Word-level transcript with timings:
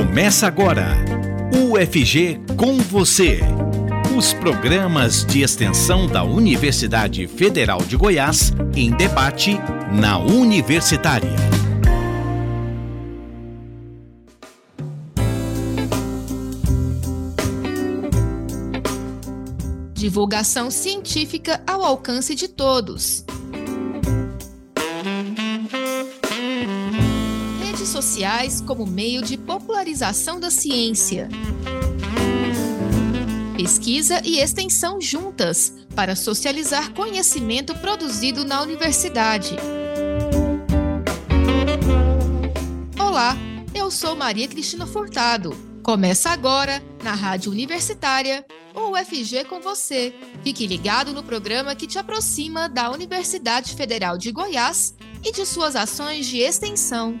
Começa 0.00 0.46
agora. 0.46 0.96
UFG 1.52 2.40
com 2.56 2.78
você. 2.78 3.40
Os 4.16 4.32
programas 4.32 5.26
de 5.26 5.42
extensão 5.42 6.06
da 6.06 6.24
Universidade 6.24 7.26
Federal 7.26 7.82
de 7.82 7.98
Goiás 7.98 8.50
em 8.74 8.90
debate 8.92 9.58
na 9.92 10.16
Universitária. 10.16 11.36
Divulgação 19.92 20.70
científica 20.70 21.62
ao 21.66 21.84
alcance 21.84 22.34
de 22.34 22.48
todos. 22.48 23.22
Sociais 28.00 28.62
como 28.62 28.86
meio 28.86 29.20
de 29.20 29.36
popularização 29.36 30.40
da 30.40 30.50
ciência. 30.50 31.28
Pesquisa 33.54 34.22
e 34.24 34.38
extensão 34.38 34.98
juntas 34.98 35.74
para 35.94 36.16
socializar 36.16 36.94
conhecimento 36.94 37.74
produzido 37.74 38.42
na 38.42 38.62
universidade. 38.62 39.54
Olá, 42.98 43.36
eu 43.74 43.90
sou 43.90 44.16
Maria 44.16 44.48
Cristina 44.48 44.86
Furtado. 44.86 45.54
Começa 45.82 46.30
agora, 46.30 46.82
na 47.04 47.12
Rádio 47.12 47.52
Universitária, 47.52 48.46
o 48.74 48.92
UFG 48.92 49.44
com 49.44 49.60
você. 49.60 50.14
Fique 50.42 50.66
ligado 50.66 51.12
no 51.12 51.22
programa 51.22 51.74
que 51.74 51.86
te 51.86 51.98
aproxima 51.98 52.66
da 52.66 52.90
Universidade 52.90 53.74
Federal 53.74 54.16
de 54.16 54.32
Goiás 54.32 54.94
e 55.22 55.32
de 55.32 55.44
suas 55.44 55.76
ações 55.76 56.26
de 56.26 56.38
extensão. 56.38 57.20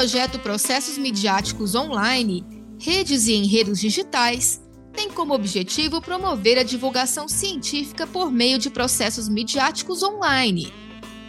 Projeto 0.00 0.38
Processos 0.38 0.96
Midiáticos 0.96 1.74
Online, 1.74 2.42
Redes 2.80 3.26
e 3.26 3.34
Enredos 3.34 3.78
Digitais, 3.78 4.58
tem 4.94 5.10
como 5.10 5.34
objetivo 5.34 6.00
promover 6.00 6.58
a 6.58 6.62
divulgação 6.62 7.28
científica 7.28 8.06
por 8.06 8.32
meio 8.32 8.58
de 8.58 8.70
processos 8.70 9.28
midiáticos 9.28 10.02
online. 10.02 10.72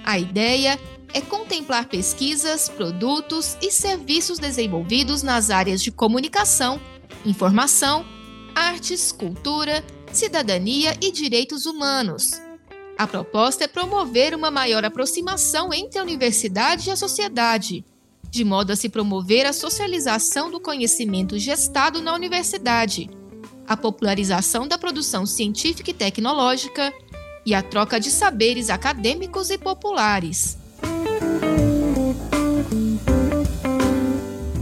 A 0.06 0.18
ideia 0.18 0.80
é 1.14 1.20
contemplar 1.20 1.90
pesquisas, 1.90 2.70
produtos 2.70 3.58
e 3.62 3.70
serviços 3.70 4.40
desenvolvidos 4.40 5.22
nas 5.22 5.50
áreas 5.50 5.84
de 5.84 5.92
comunicação, 5.92 6.80
informação, 7.26 8.06
artes, 8.56 9.12
cultura, 9.12 9.84
cidadania 10.14 10.96
e 11.02 11.12
direitos 11.12 11.66
humanos. 11.66 12.40
A 12.98 13.06
proposta 13.06 13.66
é 13.66 13.68
promover 13.68 14.34
uma 14.34 14.50
maior 14.50 14.86
aproximação 14.86 15.74
entre 15.74 16.00
a 16.00 16.04
universidade 16.04 16.88
e 16.88 16.92
a 16.94 16.96
sociedade, 16.96 17.84
de 18.32 18.46
modo 18.46 18.72
a 18.72 18.78
se 18.78 18.88
promover 18.88 19.46
a 19.46 19.52
socialização 19.52 20.50
do 20.50 20.58
conhecimento 20.58 21.38
gestado 21.38 22.02
na 22.02 22.16
universidade, 22.16 23.10
a 23.68 23.76
popularização 23.76 24.66
da 24.66 24.78
produção 24.78 25.26
científica 25.26 25.92
e 25.92 25.94
tecnológica 25.94 26.94
e 27.46 27.54
a 27.54 27.62
troca 27.62 28.00
de 28.00 28.10
saberes 28.10 28.70
acadêmicos 28.70 29.50
e 29.50 29.58
populares. 29.58 30.58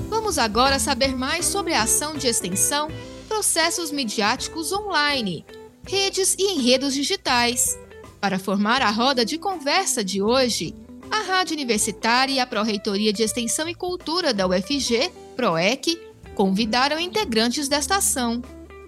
Vamos 0.09 0.39
agora 0.39 0.79
saber 0.79 1.15
mais 1.15 1.45
sobre 1.45 1.75
a 1.75 1.83
ação 1.83 2.17
de 2.17 2.27
extensão 2.27 2.89
Processos 3.27 3.91
Midiáticos 3.91 4.71
Online, 4.71 5.45
Redes 5.87 6.35
e 6.39 6.53
Enredos 6.53 6.95
Digitais. 6.95 7.77
Para 8.19 8.39
formar 8.39 8.81
a 8.81 8.89
roda 8.89 9.23
de 9.23 9.37
conversa 9.37 10.03
de 10.03 10.21
hoje, 10.21 10.75
a 11.11 11.21
Rádio 11.21 11.55
Universitária 11.55 12.33
e 12.33 12.39
a 12.39 12.45
Pró-Reitoria 12.45 13.11
de 13.11 13.23
Extensão 13.23 13.67
e 13.67 13.73
Cultura 13.73 14.33
da 14.33 14.47
UFG, 14.47 15.11
PROEC, 15.35 15.99
convidaram 16.35 16.99
integrantes 16.99 17.67
desta 17.67 17.97
ação. 17.97 18.41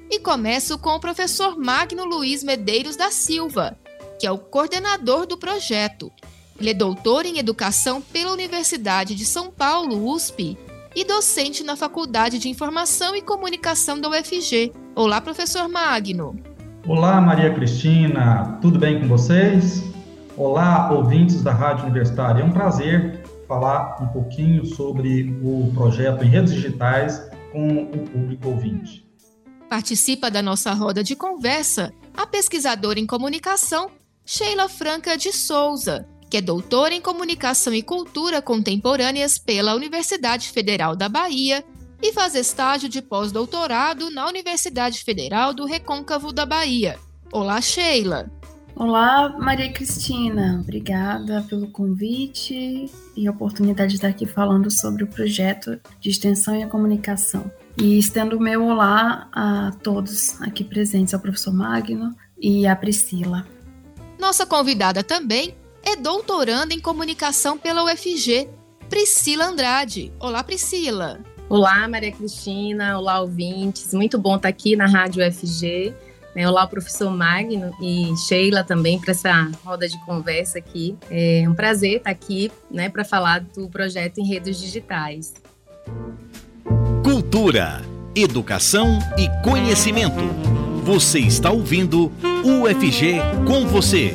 E 0.10 0.20
começo 0.20 0.78
com 0.78 0.92
o 0.92 1.00
professor 1.00 1.58
Magno 1.58 2.06
Luiz 2.06 2.44
Medeiros 2.44 2.96
da 2.96 3.12
Silva, 3.12 3.78
que 4.20 4.28
é 4.28 4.32
o 4.32 4.38
coordenador 4.38 5.26
do 5.26 5.38
projeto. 5.38 6.12
Ele 6.60 6.70
é 6.70 6.74
doutor 6.74 7.26
em 7.26 7.40
Educação 7.40 8.02
pela 8.02 8.32
Universidade 8.32 9.16
de 9.16 9.26
São 9.26 9.50
Paulo, 9.50 10.14
USP, 10.14 10.58
e 10.96 11.04
docente 11.06 11.64
na 11.64 11.76
Faculdade 11.76 12.38
de 12.38 12.50
Informação 12.50 13.16
e 13.16 13.22
Comunicação 13.22 14.00
da 14.00 14.10
UFG. 14.10 14.74
Olá, 14.94 15.22
professor 15.22 15.68
Magno. 15.70 16.36
Olá, 16.86 17.22
Maria 17.22 17.54
Cristina. 17.54 18.60
Tudo 18.62 18.78
bem 18.78 19.00
com 19.00 19.08
vocês? 19.08 19.91
Olá, 20.38 20.92
ouvintes 20.92 21.44
da 21.44 21.52
Rádio 21.52 21.84
Universitária. 21.84 22.42
É 22.42 22.46
um 22.46 22.54
prazer 22.54 23.22
falar 23.48 24.02
um 24.02 24.08
pouquinho 24.08 24.66
sobre 24.66 25.38
o 25.44 25.70
projeto 25.74 26.24
em 26.24 26.30
redes 26.30 26.54
digitais 26.54 27.30
com 27.52 27.84
o 27.84 28.10
público 28.10 28.48
ouvinte. 28.48 29.06
Participa 29.70 30.32
da 30.32 30.42
nossa 30.42 30.74
roda 30.74 31.04
de 31.04 31.18
conversa 31.18 31.94
a 32.16 32.26
pesquisadora 32.26 33.00
em 33.00 33.06
comunicação 33.06 33.92
Sheila 34.26 34.70
Franca 34.70 35.18
de 35.18 35.34
Souza, 35.34 36.08
que 36.30 36.38
é 36.38 36.42
doutora 36.42 36.94
em 36.94 37.02
comunicação 37.02 37.74
e 37.74 37.84
cultura 37.84 38.42
contemporâneas 38.42 39.38
pela 39.38 39.76
Universidade 39.76 40.48
Federal 40.48 40.96
da 40.96 41.10
Bahia 41.10 41.64
e 42.02 42.14
faz 42.14 42.36
estágio 42.36 42.88
de 42.88 43.02
pós-doutorado 43.02 44.10
na 44.10 44.28
Universidade 44.28 45.04
Federal 45.04 45.54
do 45.54 45.66
Recôncavo 45.66 46.32
da 46.32 46.46
Bahia. 46.46 46.98
Olá, 47.34 47.60
Sheila! 47.60 48.41
Olá, 48.76 49.36
Maria 49.38 49.72
Cristina. 49.72 50.60
Obrigada 50.62 51.46
pelo 51.48 51.68
convite 51.68 52.90
e 53.16 53.28
a 53.28 53.32
oportunidade 53.32 53.90
de 53.90 53.96
estar 53.96 54.08
aqui 54.08 54.26
falando 54.26 54.72
sobre 54.72 55.04
o 55.04 55.08
projeto 55.08 55.80
de 56.00 56.10
extensão 56.10 56.56
e 56.60 56.66
comunicação. 56.66 57.52
E 57.78 57.98
estendo 57.98 58.38
o 58.38 58.42
meu 58.42 58.66
olá 58.66 59.30
a 59.34 59.72
todos 59.84 60.42
aqui 60.42 60.64
presentes, 60.64 61.14
ao 61.14 61.20
professor 61.20 61.54
Magno 61.54 62.16
e 62.40 62.66
à 62.66 62.76
Priscila. 62.76 63.46
Nossa 64.18 64.46
convidada 64.46 65.04
também 65.04 65.54
é 65.84 65.96
doutoranda 65.96 66.74
em 66.74 66.80
comunicação 66.80 67.58
pela 67.58 67.84
UFG, 67.84 68.48
Priscila 68.90 69.46
Andrade. 69.46 70.12
Olá, 70.20 70.44
Priscila. 70.44 71.20
Olá, 71.50 71.86
Maria 71.88 72.12
Cristina. 72.14 72.98
Olá, 72.98 73.20
ouvintes. 73.20 73.94
Muito 73.94 74.18
bom 74.18 74.38
estar 74.38 74.48
aqui 74.48 74.76
na 74.76 74.86
Rádio 74.86 75.28
UFG? 75.28 75.94
Olá, 76.34 76.66
professor 76.66 77.12
Magno 77.12 77.76
e 77.82 78.16
Sheila 78.16 78.64
também 78.64 78.98
para 78.98 79.12
essa 79.12 79.52
roda 79.66 79.88
de 79.88 80.00
conversa 80.06 80.60
aqui. 80.60 80.98
É 81.10 81.44
um 81.48 81.54
prazer 81.54 81.98
estar 81.98 82.10
aqui 82.10 82.50
né, 82.70 82.88
para 82.90 83.04
falar 83.04 83.42
do 83.42 83.68
projeto 83.70 84.20
em 84.20 84.26
redes 84.26 84.58
digitais. 84.58 85.34
Cultura, 87.04 87.82
educação 88.16 88.98
e 89.18 89.28
conhecimento. 89.44 90.24
Você 90.86 91.20
está 91.20 91.52
ouvindo 91.52 92.10
UFG 92.46 93.20
com 93.46 93.68
você. 93.68 94.14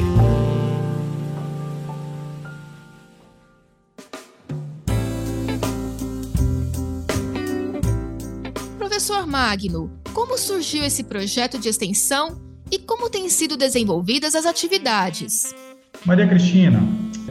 Professor 8.79 9.27
Magno, 9.27 9.91
como 10.17 10.39
surgiu 10.39 10.83
esse 10.83 11.05
projeto 11.05 11.59
de 11.59 11.69
extensão 11.69 12.41
e 12.73 12.79
como 12.79 13.11
têm 13.11 13.29
sido 13.29 13.55
desenvolvidas 13.55 14.35
as 14.35 14.47
atividades? 14.47 15.55
Maria 16.07 16.27
Cristina, 16.27 16.81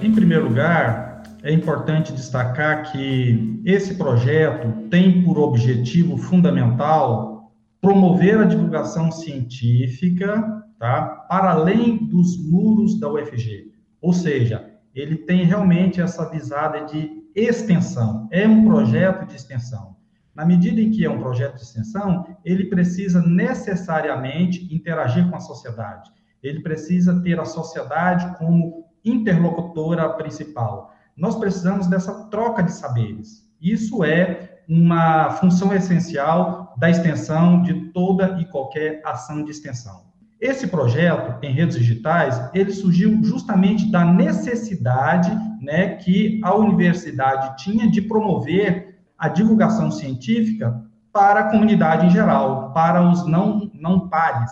em 0.03 0.11
primeiro 0.11 0.49
lugar, 0.49 1.23
é 1.41 1.51
importante 1.51 2.13
destacar 2.13 2.91
que 2.91 3.59
esse 3.65 3.95
projeto 3.95 4.87
tem 4.91 5.23
por 5.23 5.39
objetivo 5.39 6.15
fundamental 6.15 7.51
promover 7.81 8.37
a 8.37 8.45
divulgação 8.45 9.11
científica 9.11 10.63
tá, 10.77 11.25
para 11.27 11.53
além 11.53 11.97
dos 12.05 12.37
muros 12.37 12.99
da 12.99 13.11
UFG. 13.11 13.71
Ou 13.99 14.13
seja, 14.13 14.63
ele 14.93 15.15
tem 15.15 15.43
realmente 15.43 15.99
essa 15.99 16.29
visada 16.29 16.81
de 16.81 17.09
extensão, 17.33 18.27
é 18.31 18.47
um 18.47 18.63
projeto 18.63 19.25
de 19.25 19.35
extensão. 19.35 19.94
Na 20.35 20.45
medida 20.45 20.81
em 20.81 20.91
que 20.91 21.05
é 21.05 21.09
um 21.09 21.19
projeto 21.19 21.55
de 21.55 21.61
extensão, 21.61 22.25
ele 22.43 22.65
precisa 22.65 23.21
necessariamente 23.25 24.67
interagir 24.73 25.29
com 25.29 25.35
a 25.37 25.39
sociedade. 25.39 26.11
Ele 26.43 26.61
precisa 26.61 27.21
ter 27.21 27.39
a 27.39 27.45
sociedade 27.45 28.37
como 28.37 28.85
interlocutora 29.03 30.09
principal. 30.09 30.93
nós 31.17 31.37
precisamos 31.37 31.87
dessa 31.87 32.25
troca 32.25 32.61
de 32.61 32.73
saberes. 32.73 33.49
Isso 33.61 34.03
é 34.03 34.59
uma 34.67 35.29
função 35.31 35.73
essencial 35.73 36.75
da 36.77 36.89
extensão 36.89 37.61
de 37.61 37.91
toda 37.91 38.37
e 38.41 38.45
qualquer 38.45 39.01
ação 39.05 39.41
de 39.41 39.51
extensão. 39.51 40.03
Esse 40.41 40.67
projeto 40.67 41.41
em 41.41 41.53
redes 41.53 41.77
digitais, 41.77 42.49
ele 42.53 42.71
surgiu 42.71 43.23
justamente 43.23 43.89
da 43.89 44.03
necessidade, 44.03 45.31
né, 45.61 45.95
que 45.95 46.41
a 46.43 46.53
universidade 46.53 47.63
tinha 47.63 47.89
de 47.89 48.01
promover 48.01 48.84
a 49.17 49.29
divulgação 49.29 49.91
científica 49.91 50.83
para 51.11 51.41
a 51.41 51.49
comunidade 51.49 52.05
em 52.05 52.09
geral, 52.09 52.73
para 52.73 53.01
os 53.01 53.25
não 53.25 53.71
não 53.73 54.09
pares, 54.09 54.51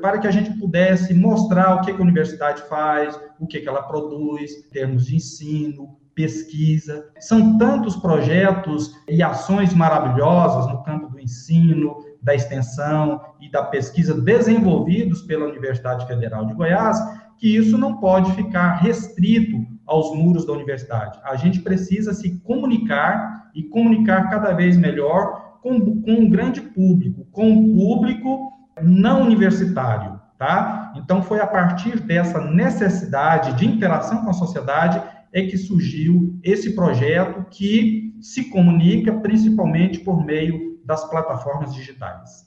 para 0.00 0.18
que 0.18 0.26
a 0.26 0.30
gente 0.30 0.58
pudesse 0.58 1.14
mostrar 1.14 1.74
o 1.74 1.80
que 1.80 1.90
a 1.90 1.94
universidade 1.94 2.62
faz, 2.62 3.18
o 3.38 3.46
que 3.46 3.66
ela 3.66 3.82
produz, 3.82 4.50
em 4.52 4.70
termos 4.70 5.06
de 5.06 5.16
ensino, 5.16 5.96
pesquisa. 6.14 7.10
São 7.18 7.58
tantos 7.58 7.96
projetos 7.96 8.92
e 9.08 9.22
ações 9.22 9.74
maravilhosas 9.74 10.70
no 10.70 10.82
campo 10.82 11.08
do 11.08 11.20
ensino, 11.20 11.96
da 12.22 12.34
extensão 12.34 13.20
e 13.40 13.50
da 13.50 13.62
pesquisa 13.62 14.18
desenvolvidos 14.18 15.22
pela 15.22 15.46
Universidade 15.46 16.06
Federal 16.06 16.46
de 16.46 16.54
Goiás, 16.54 16.98
que 17.38 17.56
isso 17.56 17.76
não 17.76 17.98
pode 17.98 18.32
ficar 18.32 18.76
restrito 18.76 19.56
aos 19.86 20.16
muros 20.16 20.46
da 20.46 20.52
universidade. 20.52 21.18
A 21.24 21.36
gente 21.36 21.60
precisa 21.60 22.14
se 22.14 22.38
comunicar 22.40 23.43
e 23.54 23.62
comunicar 23.62 24.28
cada 24.30 24.52
vez 24.52 24.76
melhor 24.76 25.58
com, 25.62 26.02
com 26.02 26.12
um 26.12 26.28
grande 26.28 26.60
público, 26.60 27.26
com 27.32 27.48
um 27.48 27.74
público 27.74 28.52
não 28.82 29.22
universitário, 29.22 30.20
tá? 30.38 30.92
Então 30.96 31.22
foi 31.22 31.40
a 31.40 31.46
partir 31.46 32.00
dessa 32.00 32.40
necessidade 32.40 33.56
de 33.56 33.66
interação 33.66 34.24
com 34.24 34.30
a 34.30 34.34
sociedade 34.34 35.00
é 35.32 35.42
que 35.42 35.56
surgiu 35.58 36.38
esse 36.42 36.74
projeto 36.74 37.44
que 37.50 38.14
se 38.20 38.50
comunica 38.50 39.12
principalmente 39.12 39.98
por 40.00 40.24
meio 40.24 40.80
das 40.84 41.08
plataformas 41.08 41.74
digitais. 41.74 42.46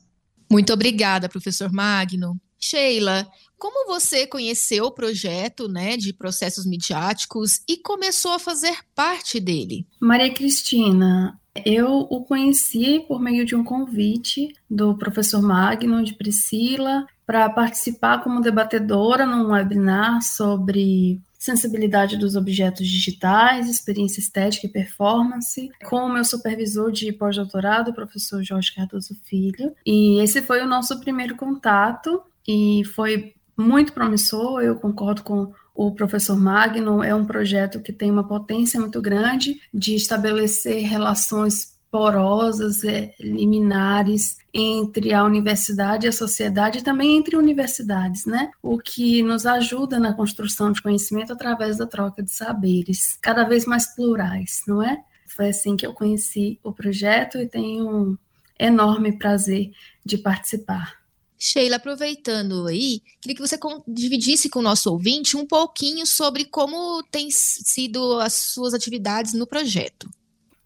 Muito 0.49 0.71
obrigada, 0.71 1.27
professor 1.27 1.71
Magno. 1.71 2.39
Sheila, 2.59 3.27
como 3.57 3.87
você 3.87 4.27
conheceu 4.27 4.85
o 4.85 4.91
projeto 4.91 5.67
né, 5.67 5.97
de 5.97 6.13
processos 6.13 6.65
midiáticos 6.65 7.61
e 7.67 7.77
começou 7.77 8.31
a 8.31 8.39
fazer 8.39 8.77
parte 8.93 9.39
dele? 9.39 9.87
Maria 9.99 10.31
Cristina, 10.31 11.39
eu 11.65 12.07
o 12.09 12.23
conheci 12.23 13.03
por 13.07 13.19
meio 13.19 13.45
de 13.45 13.55
um 13.55 13.63
convite 13.63 14.53
do 14.69 14.95
professor 14.95 15.41
Magno, 15.41 16.03
de 16.03 16.13
Priscila, 16.13 17.05
para 17.25 17.49
participar 17.49 18.23
como 18.23 18.41
debatedora 18.41 19.25
num 19.25 19.51
webinar 19.51 20.21
sobre 20.21 21.19
sensibilidade 21.37 22.17
dos 22.17 22.35
objetos 22.35 22.87
digitais, 22.87 23.69
experiência 23.69 24.19
estética 24.19 24.65
e 24.65 24.71
performance, 24.71 25.69
com 25.85 25.97
o 25.97 26.13
meu 26.13 26.25
supervisor 26.25 26.91
de 26.91 27.11
pós-doutorado, 27.11 27.91
o 27.91 27.93
professor 27.93 28.43
Jorge 28.43 28.73
Cardoso 28.73 29.15
Filho. 29.23 29.73
E 29.85 30.19
esse 30.21 30.41
foi 30.41 30.61
o 30.61 30.67
nosso 30.67 30.99
primeiro 30.99 31.35
contato 31.35 32.21
e 32.47 32.83
foi 32.95 33.33
muito 33.57 33.91
promissor, 33.91 34.61
eu 34.61 34.75
concordo 34.75 35.23
com 35.23 35.51
o 35.73 35.91
professor 35.91 36.35
Magno, 36.35 37.03
é 37.03 37.13
um 37.13 37.25
projeto 37.25 37.81
que 37.81 37.93
tem 37.93 38.09
uma 38.09 38.27
potência 38.27 38.79
muito 38.79 39.01
grande 39.01 39.61
de 39.73 39.95
estabelecer 39.95 40.83
relações 40.83 41.77
porosas, 41.91 42.83
é, 42.83 43.13
liminares 43.19 44.37
entre 44.53 45.13
a 45.13 45.23
universidade 45.23 46.05
e 46.05 46.09
a 46.09 46.11
sociedade, 46.11 46.79
e 46.79 46.83
também 46.83 47.15
entre 47.15 47.35
universidades, 47.35 48.25
né? 48.25 48.51
O 48.61 48.77
que 48.77 49.21
nos 49.23 49.45
ajuda 49.45 49.99
na 49.99 50.13
construção 50.13 50.71
de 50.71 50.81
conhecimento 50.81 51.31
através 51.31 51.77
da 51.77 51.85
troca 51.85 52.21
de 52.21 52.31
saberes, 52.31 53.17
cada 53.21 53.43
vez 53.43 53.65
mais 53.65 53.95
plurais, 53.95 54.61
não 54.67 54.81
é? 54.83 55.01
Foi 55.27 55.49
assim 55.49 55.75
que 55.75 55.85
eu 55.85 55.93
conheci 55.93 56.59
o 56.63 56.73
projeto 56.73 57.37
e 57.37 57.47
tenho 57.47 57.87
um 57.89 58.17
enorme 58.59 59.17
prazer 59.17 59.71
de 60.03 60.17
participar. 60.17 60.95
Sheila, 61.37 61.75
aproveitando 61.75 62.65
aí, 62.67 63.01
queria 63.21 63.35
que 63.35 63.47
você 63.47 63.57
dividisse 63.87 64.49
com 64.49 64.59
o 64.59 64.63
nosso 64.63 64.91
ouvinte 64.91 65.37
um 65.37 65.45
pouquinho 65.45 66.05
sobre 66.05 66.45
como 66.45 67.03
têm 67.11 67.29
sido 67.29 68.19
as 68.19 68.33
suas 68.33 68.73
atividades 68.73 69.33
no 69.33 69.45
projeto. 69.45 70.09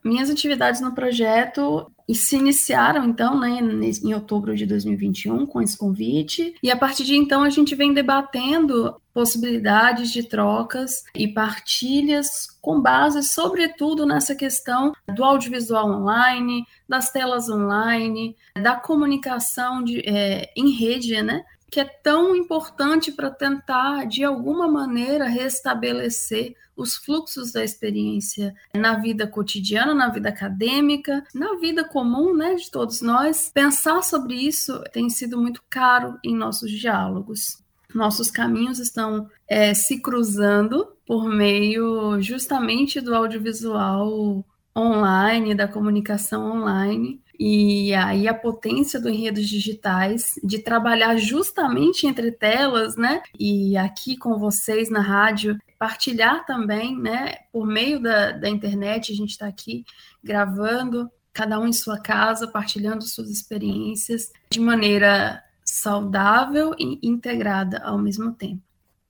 Minhas 0.04 0.30
atividades 0.30 0.82
no 0.82 0.94
projeto 0.94 1.92
se 2.14 2.36
iniciaram, 2.36 3.06
então, 3.06 3.40
né, 3.40 3.60
em 4.04 4.14
outubro 4.14 4.56
de 4.56 4.66
2021, 4.66 5.46
com 5.46 5.62
esse 5.62 5.78
convite, 5.78 6.54
e 6.62 6.70
a 6.70 6.76
partir 6.76 7.04
de 7.04 7.16
então 7.16 7.44
a 7.44 7.50
gente 7.50 7.76
vem 7.76 7.94
debatendo 7.94 8.96
possibilidades 9.14 10.12
de 10.12 10.24
trocas 10.24 11.04
e 11.16 11.28
partilhas 11.28 12.48
com 12.62 12.82
base, 12.82 13.24
sobretudo, 13.24 14.06
nessa 14.06 14.36
questão 14.36 14.94
do 15.16 15.24
audiovisual 15.24 15.90
online, 15.90 16.66
das 16.88 17.12
telas 17.12 17.50
online, 17.50 18.36
da 18.62 18.76
comunicação 18.76 19.84
de, 19.84 20.00
é, 20.00 20.52
em 20.56 20.72
rede, 20.72 21.22
né? 21.22 21.44
Que 21.72 21.80
é 21.80 21.86
tão 21.86 22.36
importante 22.36 23.14
para 23.14 23.32
tentar, 23.32 24.06
de 24.06 24.26
alguma 24.26 24.68
maneira, 24.68 25.26
restabelecer 25.26 26.54
os 26.76 26.98
fluxos 26.98 27.54
da 27.54 27.64
experiência 27.64 28.54
na 28.76 28.96
vida 28.96 29.26
cotidiana, 29.26 29.96
na 29.96 30.10
vida 30.10 30.28
acadêmica, 30.28 31.24
na 31.34 31.56
vida 31.56 31.86
comum 31.86 32.36
né, 32.36 32.56
de 32.56 32.70
todos 32.70 33.02
nós. 33.02 33.50
Pensar 33.54 34.04
sobre 34.04 34.36
isso 34.36 34.84
tem 34.92 35.10
sido 35.10 35.40
muito 35.40 35.64
caro 35.70 36.20
em 36.24 36.36
nossos 36.36 36.70
diálogos. 36.70 37.62
Nossos 37.96 38.30
caminhos 38.30 38.80
estão 38.80 39.30
é, 39.48 39.74
se 39.74 40.02
cruzando 40.02 40.92
por 41.06 41.30
meio 41.30 42.22
justamente 42.22 43.00
do 43.00 43.16
audiovisual 43.16 44.46
online, 44.78 45.56
da 45.56 45.68
comunicação 45.68 46.52
online. 46.52 47.22
E 47.44 47.92
aí 47.96 48.28
a 48.28 48.36
potência 48.36 49.00
do 49.00 49.10
enredos 49.10 49.50
digitais 49.50 50.36
de 50.44 50.60
trabalhar 50.60 51.18
justamente 51.18 52.06
entre 52.06 52.32
telas, 52.32 52.96
né? 52.96 53.24
E 53.40 53.76
aqui 53.76 54.16
com 54.16 54.38
vocês 54.38 54.92
na 54.92 55.02
rádio, 55.02 55.58
partilhar 55.80 56.46
também, 56.46 56.96
né? 56.96 57.38
Por 57.52 57.66
meio 57.66 58.00
da, 58.00 58.32
da 58.32 58.48
internet, 58.48 59.12
a 59.12 59.16
gente 59.16 59.32
está 59.32 59.48
aqui 59.48 59.84
gravando, 60.24 61.10
cada 61.34 61.60
um 61.60 61.68
em 61.68 61.74
sua 61.74 62.00
casa, 62.00 62.48
partilhando 62.48 63.02
suas 63.06 63.32
experiências 63.32 64.32
de 64.52 64.60
maneira 64.60 65.44
saudável 65.66 66.76
e 66.78 67.00
integrada 67.02 67.80
ao 67.80 67.98
mesmo 67.98 68.34
tempo. 68.34 68.62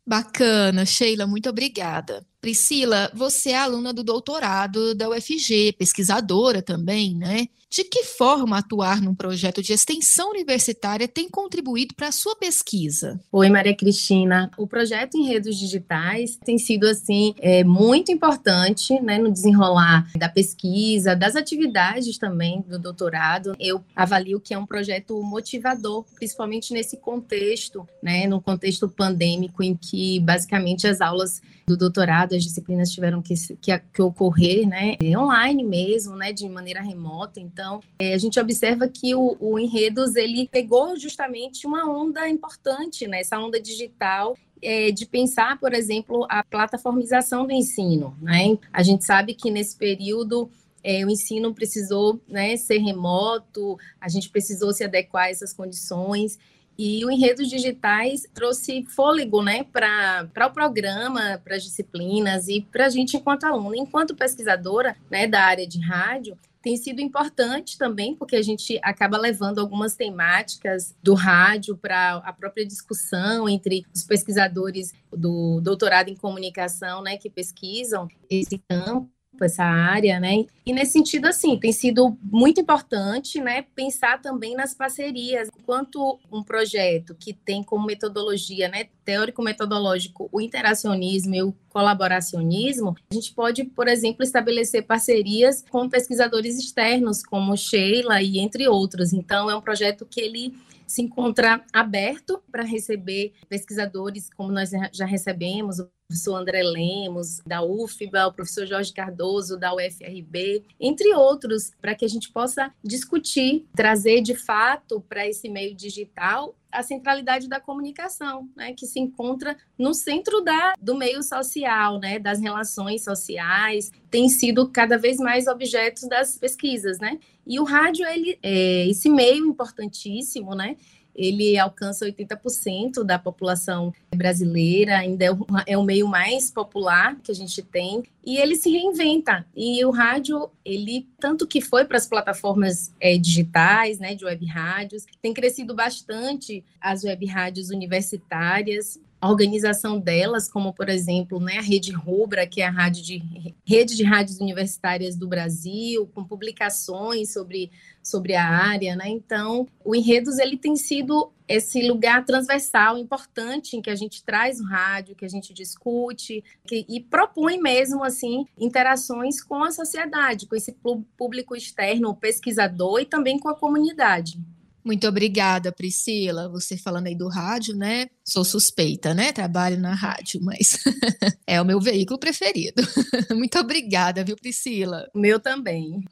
Bacana, 0.07 0.85
Sheila, 0.85 1.27
muito 1.27 1.49
obrigada. 1.49 2.25
Priscila, 2.41 3.11
você 3.13 3.51
é 3.51 3.57
aluna 3.57 3.93
do 3.93 4.03
doutorado 4.03 4.95
da 4.95 5.07
UFG, 5.09 5.73
pesquisadora 5.77 6.59
também, 6.59 7.15
né? 7.15 7.47
De 7.69 7.85
que 7.85 8.03
forma 8.03 8.57
atuar 8.57 9.01
num 9.01 9.15
projeto 9.15 9.61
de 9.61 9.71
extensão 9.71 10.31
universitária 10.31 11.07
tem 11.07 11.29
contribuído 11.29 11.95
para 11.95 12.09
a 12.09 12.11
sua 12.11 12.35
pesquisa? 12.35 13.17
Oi, 13.31 13.47
Maria 13.47 13.73
Cristina. 13.73 14.51
O 14.57 14.67
projeto 14.67 15.15
em 15.15 15.25
redes 15.25 15.57
digitais 15.57 16.37
tem 16.43 16.57
sido, 16.57 16.85
assim, 16.85 17.33
é, 17.39 17.63
muito 17.63 18.11
importante 18.11 18.99
né, 18.99 19.17
no 19.17 19.31
desenrolar 19.31 20.05
da 20.17 20.27
pesquisa, 20.27 21.15
das 21.15 21.37
atividades 21.37 22.17
também 22.17 22.61
do 22.67 22.77
doutorado. 22.77 23.55
Eu 23.57 23.81
avalio 23.95 24.41
que 24.41 24.53
é 24.53 24.57
um 24.57 24.65
projeto 24.65 25.21
motivador, 25.23 26.03
principalmente 26.15 26.73
nesse 26.73 26.97
contexto, 26.97 27.87
né, 28.03 28.27
no 28.27 28.41
contexto 28.41 28.89
pandêmico, 28.89 29.63
em 29.63 29.77
que 29.77 30.19
basicamente 30.19 30.87
as 30.87 30.99
aulas 30.99 31.39
do 31.65 31.77
doutorado, 31.77 32.30
as 32.35 32.43
disciplinas 32.43 32.91
tiveram 32.91 33.21
que, 33.21 33.33
que, 33.57 33.77
que 33.77 34.01
ocorrer 34.01 34.67
né, 34.67 34.97
online 35.17 35.63
mesmo, 35.63 36.15
né, 36.15 36.31
de 36.31 36.47
maneira 36.49 36.81
remota. 36.81 37.39
Então, 37.39 37.79
é, 37.99 38.13
a 38.13 38.17
gente 38.17 38.39
observa 38.39 38.87
que 38.87 39.13
o, 39.15 39.37
o 39.39 39.59
Enredos 39.59 40.15
ele 40.15 40.47
pegou 40.47 40.97
justamente 40.97 41.67
uma 41.67 41.89
onda 41.89 42.27
importante, 42.29 43.07
né? 43.07 43.21
Essa 43.21 43.39
onda 43.39 43.59
digital 43.59 44.35
é, 44.61 44.91
de 44.91 45.05
pensar, 45.05 45.59
por 45.59 45.73
exemplo, 45.73 46.25
a 46.29 46.43
plataformização 46.43 47.45
do 47.45 47.51
ensino. 47.51 48.15
Né? 48.21 48.57
A 48.71 48.83
gente 48.83 49.03
sabe 49.03 49.33
que 49.33 49.49
nesse 49.49 49.75
período 49.75 50.49
é, 50.83 51.05
o 51.05 51.09
ensino 51.09 51.53
precisou 51.53 52.19
né, 52.27 52.55
ser 52.57 52.77
remoto, 52.77 53.77
a 53.99 54.07
gente 54.07 54.29
precisou 54.29 54.71
se 54.73 54.83
adequar 54.83 55.25
a 55.25 55.29
essas 55.29 55.53
condições. 55.53 56.37
E 56.77 57.03
o 57.05 57.11
Enredos 57.11 57.47
Digitais 57.49 58.27
trouxe 58.33 58.83
fôlego 58.85 59.41
né, 59.43 59.63
para 59.63 60.47
o 60.47 60.53
programa, 60.53 61.39
para 61.43 61.55
as 61.55 61.63
disciplinas 61.63 62.47
e 62.47 62.61
para 62.61 62.87
a 62.87 62.89
gente 62.89 63.17
enquanto 63.17 63.43
aluna. 63.43 63.77
Enquanto 63.77 64.15
pesquisadora 64.15 64.95
né, 65.09 65.27
da 65.27 65.43
área 65.43 65.67
de 65.67 65.79
rádio, 65.79 66.37
tem 66.61 66.77
sido 66.77 67.01
importante 67.01 67.77
também, 67.77 68.15
porque 68.15 68.35
a 68.35 68.41
gente 68.41 68.79
acaba 68.83 69.17
levando 69.17 69.59
algumas 69.59 69.95
temáticas 69.95 70.95
do 71.01 71.13
rádio 71.13 71.75
para 71.75 72.17
a 72.17 72.31
própria 72.31 72.65
discussão 72.65 73.49
entre 73.49 73.83
os 73.93 74.03
pesquisadores 74.03 74.93
do 75.11 75.59
doutorado 75.61 76.09
em 76.09 76.15
comunicação, 76.15 77.01
né, 77.01 77.17
que 77.17 77.29
pesquisam 77.29 78.07
esse 78.29 78.59
campo 78.69 79.09
essa 79.43 79.63
área, 79.63 80.19
né? 80.19 80.45
E 80.65 80.73
nesse 80.73 80.93
sentido, 80.93 81.25
assim, 81.25 81.57
tem 81.57 81.71
sido 81.71 82.17
muito 82.21 82.61
importante, 82.61 83.41
né, 83.41 83.65
pensar 83.75 84.21
também 84.21 84.55
nas 84.55 84.73
parcerias. 84.73 85.49
Enquanto 85.59 86.19
um 86.31 86.43
projeto 86.43 87.15
que 87.19 87.33
tem 87.33 87.63
como 87.63 87.85
metodologia, 87.85 88.69
né, 88.69 88.87
teórico-metodológico, 89.03 90.29
o 90.31 90.39
interacionismo 90.39 91.35
e 91.35 91.43
o 91.43 91.55
colaboracionismo, 91.69 92.95
a 93.09 93.13
gente 93.13 93.33
pode, 93.33 93.63
por 93.63 93.87
exemplo, 93.87 94.23
estabelecer 94.23 94.83
parcerias 94.85 95.63
com 95.69 95.89
pesquisadores 95.89 96.59
externos, 96.59 97.23
como 97.23 97.57
Sheila 97.57 98.21
e 98.21 98.39
entre 98.39 98.67
outros. 98.67 99.13
Então, 99.13 99.49
é 99.49 99.55
um 99.55 99.61
projeto 99.61 100.05
que 100.05 100.21
ele 100.21 100.53
se 100.91 101.01
encontra 101.01 101.63
aberto 101.71 102.43
para 102.51 102.63
receber 102.63 103.33
pesquisadores, 103.47 104.29
como 104.29 104.51
nós 104.51 104.71
já 104.91 105.05
recebemos, 105.05 105.79
o 105.79 105.89
professor 106.07 106.35
André 106.35 106.61
Lemos, 106.61 107.39
da 107.47 107.63
UFBA, 107.63 108.27
o 108.27 108.33
professor 108.33 108.67
Jorge 108.67 108.91
Cardoso, 108.91 109.57
da 109.57 109.73
UFRB, 109.73 110.65
entre 110.77 111.13
outros, 111.15 111.71
para 111.81 111.95
que 111.95 112.03
a 112.03 112.09
gente 112.09 112.29
possa 112.29 112.73
discutir, 112.83 113.65
trazer 113.73 114.21
de 114.21 114.35
fato 114.35 114.99
para 114.99 115.25
esse 115.25 115.47
meio 115.47 115.73
digital 115.73 116.53
a 116.71 116.83
centralidade 116.83 117.47
da 117.47 117.59
comunicação, 117.59 118.49
né, 118.55 118.73
que 118.73 118.85
se 118.85 118.99
encontra 118.99 119.57
no 119.77 119.93
centro 119.93 120.41
da, 120.41 120.73
do 120.79 120.95
meio 120.95 121.21
social, 121.21 121.99
né, 121.99 122.19
das 122.19 122.39
relações 122.39 123.03
sociais, 123.03 123.91
tem 124.09 124.29
sido 124.29 124.69
cada 124.69 124.97
vez 124.97 125.17
mais 125.17 125.47
objetos 125.47 126.07
das 126.07 126.37
pesquisas, 126.37 126.99
né? 126.99 127.19
E 127.45 127.59
o 127.59 127.63
rádio 127.63 128.05
ele 128.05 128.37
é 128.43 128.87
esse 128.87 129.09
meio 129.09 129.45
importantíssimo, 129.45 130.53
né? 130.53 130.75
Ele 131.15 131.57
alcança 131.57 132.05
80% 132.05 133.03
da 133.03 133.19
população 133.19 133.93
brasileira, 134.15 134.97
ainda 134.97 135.25
é 135.25 135.31
o, 135.31 135.45
é 135.65 135.77
o 135.77 135.83
meio 135.83 136.07
mais 136.07 136.49
popular 136.51 137.17
que 137.23 137.31
a 137.31 137.35
gente 137.35 137.61
tem, 137.61 138.03
e 138.25 138.37
ele 138.37 138.55
se 138.55 138.69
reinventa. 138.69 139.45
E 139.55 139.83
o 139.85 139.91
rádio, 139.91 140.49
ele, 140.63 141.07
tanto 141.19 141.47
que 141.47 141.61
foi 141.61 141.85
para 141.85 141.97
as 141.97 142.07
plataformas 142.07 142.93
é, 142.99 143.17
digitais, 143.17 143.99
né, 143.99 144.15
de 144.15 144.25
web 144.25 144.45
rádios, 144.45 145.05
tem 145.21 145.33
crescido 145.33 145.73
bastante 145.73 146.63
as 146.79 147.03
web 147.03 147.25
rádios 147.25 147.69
universitárias, 147.69 148.99
a 149.21 149.29
organização 149.29 149.99
delas, 149.99 150.49
como 150.49 150.73
por 150.73 150.89
exemplo, 150.89 151.39
né, 151.39 151.59
a 151.59 151.61
Rede 151.61 151.91
Rubra, 151.91 152.47
que 152.47 152.59
é 152.59 152.65
a 152.65 152.71
rádio 152.71 153.03
de, 153.03 153.53
rede 153.63 153.95
de 153.95 154.03
rádios 154.03 154.39
universitárias 154.39 155.15
do 155.15 155.27
Brasil, 155.27 156.09
com 156.15 156.23
publicações 156.23 157.31
sobre, 157.31 157.71
sobre 158.01 158.33
a 158.33 158.43
área, 158.43 158.95
né? 158.95 159.07
Então, 159.07 159.67
o 159.85 159.95
Enredos 159.95 160.39
ele 160.39 160.57
tem 160.57 160.75
sido 160.75 161.31
esse 161.47 161.87
lugar 161.87 162.25
transversal 162.25 162.97
importante 162.97 163.77
em 163.77 163.81
que 163.81 163.91
a 163.91 163.95
gente 163.95 164.23
traz 164.23 164.59
o 164.59 164.65
rádio, 164.65 165.15
que 165.15 165.25
a 165.25 165.29
gente 165.29 165.53
discute 165.53 166.43
que, 166.65 166.83
e 166.89 166.99
propõe 166.99 167.61
mesmo 167.61 168.03
assim 168.03 168.45
interações 168.57 169.43
com 169.43 169.63
a 169.63 169.69
sociedade, 169.69 170.47
com 170.47 170.55
esse 170.55 170.75
público 171.15 171.55
externo, 171.55 172.09
o 172.09 172.15
pesquisador 172.15 173.01
e 173.01 173.05
também 173.05 173.37
com 173.37 173.49
a 173.49 173.55
comunidade. 173.55 174.39
Muito 174.83 175.07
obrigada, 175.07 175.71
Priscila. 175.71 176.49
Você 176.49 176.77
falando 176.77 177.07
aí 177.07 177.15
do 177.15 177.27
rádio, 177.27 177.75
né? 177.75 178.07
Sou 178.23 178.43
suspeita, 178.43 179.13
né? 179.13 179.31
Trabalho 179.31 179.79
na 179.79 179.93
rádio, 179.93 180.39
mas 180.41 180.79
é 181.45 181.61
o 181.61 181.65
meu 181.65 181.79
veículo 181.79 182.19
preferido. 182.19 182.81
Muito 183.35 183.59
obrigada, 183.59 184.23
viu, 184.23 184.35
Priscila? 184.35 185.07
O 185.13 185.19
meu 185.19 185.39
também. 185.39 186.03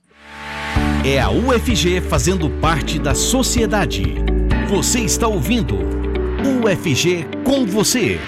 É 1.05 1.19
a 1.19 1.29
UFG 1.29 2.01
fazendo 2.01 2.49
parte 2.59 2.99
da 2.99 3.15
sociedade. 3.15 4.03
Você 4.69 4.99
está 4.99 5.27
ouvindo 5.27 5.75
UFG 6.63 7.25
com 7.43 7.65
você. 7.65 8.19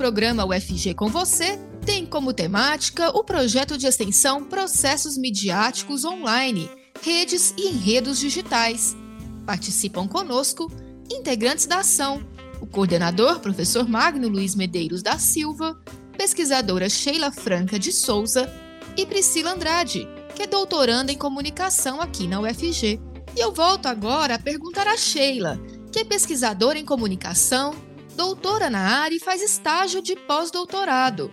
Programa 0.00 0.46
UFG 0.46 0.94
com 0.94 1.08
você 1.10 1.58
tem 1.84 2.06
como 2.06 2.32
temática 2.32 3.10
o 3.10 3.22
projeto 3.22 3.76
de 3.76 3.86
extensão 3.86 4.42
Processos 4.42 5.18
Midiáticos 5.18 6.06
Online, 6.06 6.70
Redes 7.02 7.52
e 7.58 7.68
Enredos 7.68 8.18
Digitais. 8.18 8.96
Participam 9.44 10.08
conosco 10.08 10.72
integrantes 11.12 11.66
da 11.66 11.80
ação, 11.80 12.26
o 12.62 12.66
coordenador, 12.66 13.40
professor 13.40 13.86
Magno 13.86 14.26
Luiz 14.26 14.54
Medeiros 14.54 15.02
da 15.02 15.18
Silva, 15.18 15.78
pesquisadora 16.16 16.88
Sheila 16.88 17.30
Franca 17.30 17.78
de 17.78 17.92
Souza 17.92 18.50
e 18.96 19.04
Priscila 19.04 19.52
Andrade, 19.52 20.08
que 20.34 20.44
é 20.44 20.46
doutoranda 20.46 21.12
em 21.12 21.18
comunicação 21.18 22.00
aqui 22.00 22.26
na 22.26 22.40
UFG. 22.40 22.98
E 23.36 23.38
eu 23.38 23.52
volto 23.52 23.84
agora 23.84 24.36
a 24.36 24.38
perguntar 24.38 24.88
a 24.88 24.96
Sheila, 24.96 25.60
que 25.92 25.98
é 25.98 26.04
pesquisadora 26.06 26.78
em 26.78 26.86
comunicação, 26.86 27.74
doutora 28.20 28.68
na 28.68 29.00
área 29.00 29.16
e 29.16 29.18
faz 29.18 29.40
estágio 29.40 30.02
de 30.02 30.14
pós-doutorado. 30.14 31.30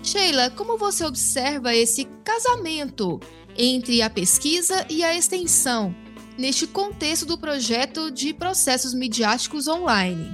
Sheila, 0.00 0.48
como 0.50 0.78
você 0.78 1.04
observa 1.04 1.74
esse 1.74 2.04
casamento 2.22 3.18
entre 3.58 4.00
a 4.00 4.08
pesquisa 4.08 4.86
e 4.88 5.02
a 5.02 5.12
extensão 5.12 5.92
neste 6.38 6.68
contexto 6.68 7.26
do 7.26 7.36
projeto 7.36 8.12
de 8.12 8.32
processos 8.32 8.94
midiáticos 8.94 9.66
online? 9.66 10.32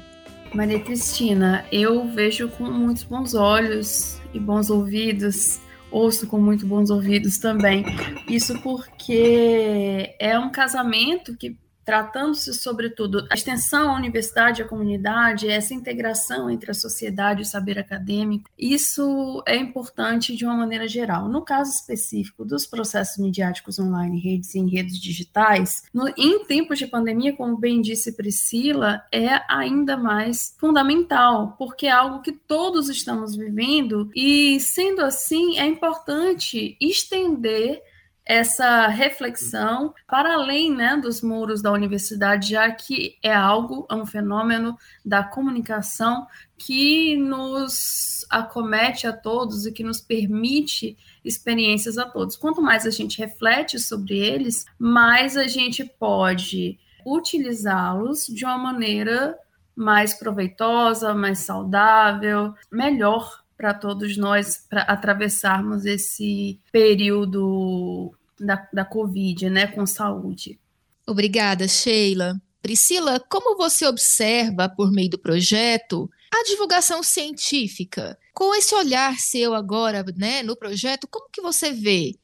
Maria 0.52 0.80
Cristina, 0.80 1.64
eu 1.72 2.06
vejo 2.06 2.50
com 2.50 2.64
muitos 2.64 3.04
bons 3.04 3.34
olhos 3.34 4.20
e 4.34 4.38
bons 4.38 4.68
ouvidos, 4.68 5.60
ouço 5.90 6.26
com 6.26 6.38
muito 6.38 6.66
bons 6.66 6.90
ouvidos 6.90 7.38
também. 7.38 7.86
Isso 8.28 8.60
porque 8.60 10.14
é 10.20 10.38
um 10.38 10.50
casamento 10.50 11.34
que 11.34 11.56
tratando-se 11.86 12.52
sobretudo 12.52 13.24
a 13.30 13.34
extensão, 13.34 13.90
a 13.90 13.96
universidade, 13.96 14.60
a 14.60 14.66
comunidade, 14.66 15.48
essa 15.48 15.72
integração 15.72 16.50
entre 16.50 16.72
a 16.72 16.74
sociedade 16.74 17.40
e 17.40 17.42
o 17.44 17.46
saber 17.46 17.78
acadêmico, 17.78 18.50
isso 18.58 19.40
é 19.46 19.54
importante 19.56 20.34
de 20.34 20.44
uma 20.44 20.56
maneira 20.56 20.88
geral. 20.88 21.28
No 21.28 21.42
caso 21.42 21.70
específico 21.70 22.44
dos 22.44 22.66
processos 22.66 23.18
midiáticos 23.18 23.78
online, 23.78 24.18
redes 24.18 24.52
e 24.56 24.66
redes 24.66 24.98
digitais, 24.98 25.84
no, 25.94 26.08
em 26.16 26.44
tempos 26.44 26.78
de 26.78 26.88
pandemia, 26.88 27.36
como 27.36 27.56
bem 27.56 27.80
disse 27.80 28.16
Priscila, 28.16 29.02
é 29.12 29.40
ainda 29.48 29.96
mais 29.96 30.56
fundamental, 30.58 31.54
porque 31.56 31.86
é 31.86 31.92
algo 31.92 32.20
que 32.20 32.32
todos 32.32 32.88
estamos 32.88 33.36
vivendo 33.36 34.10
e, 34.12 34.58
sendo 34.58 35.02
assim, 35.02 35.56
é 35.56 35.66
importante 35.66 36.76
estender 36.80 37.80
essa 38.26 38.88
reflexão 38.88 39.94
para 40.08 40.34
além 40.34 40.74
né, 40.74 40.96
dos 40.96 41.22
muros 41.22 41.62
da 41.62 41.70
universidade, 41.70 42.50
já 42.50 42.68
que 42.72 43.16
é 43.22 43.32
algo, 43.32 43.86
é 43.88 43.94
um 43.94 44.04
fenômeno 44.04 44.76
da 45.04 45.22
comunicação 45.22 46.26
que 46.58 47.16
nos 47.16 48.26
acomete 48.28 49.06
a 49.06 49.12
todos 49.12 49.64
e 49.64 49.72
que 49.72 49.84
nos 49.84 50.00
permite 50.00 50.98
experiências 51.24 51.96
a 51.98 52.04
todos. 52.04 52.36
Quanto 52.36 52.60
mais 52.60 52.84
a 52.84 52.90
gente 52.90 53.18
reflete 53.18 53.78
sobre 53.78 54.18
eles, 54.18 54.64
mais 54.76 55.36
a 55.36 55.46
gente 55.46 55.84
pode 55.84 56.78
utilizá-los 57.06 58.26
de 58.26 58.44
uma 58.44 58.58
maneira 58.58 59.38
mais 59.76 60.14
proveitosa, 60.14 61.14
mais 61.14 61.40
saudável, 61.40 62.54
melhor 62.72 63.44
para 63.56 63.74
todos 63.74 64.16
nós 64.16 64.64
para 64.68 64.82
atravessarmos 64.82 65.84
esse 65.84 66.60
período 66.70 68.12
da, 68.38 68.68
da 68.72 68.84
Covid, 68.84 69.48
né, 69.48 69.66
com 69.66 69.86
saúde. 69.86 70.58
Obrigada, 71.06 71.66
Sheila. 71.66 72.40
Priscila, 72.60 73.20
como 73.28 73.56
você 73.56 73.86
observa, 73.86 74.68
por 74.68 74.90
meio 74.90 75.10
do 75.10 75.18
projeto, 75.18 76.10
a 76.32 76.42
divulgação 76.44 77.02
científica? 77.02 78.18
Com 78.34 78.54
esse 78.54 78.74
olhar 78.74 79.18
seu 79.18 79.54
agora, 79.54 80.04
né, 80.16 80.42
no 80.42 80.56
projeto, 80.56 81.06
como 81.08 81.30
que 81.30 81.40
você 81.40 81.72
vê 81.72 82.18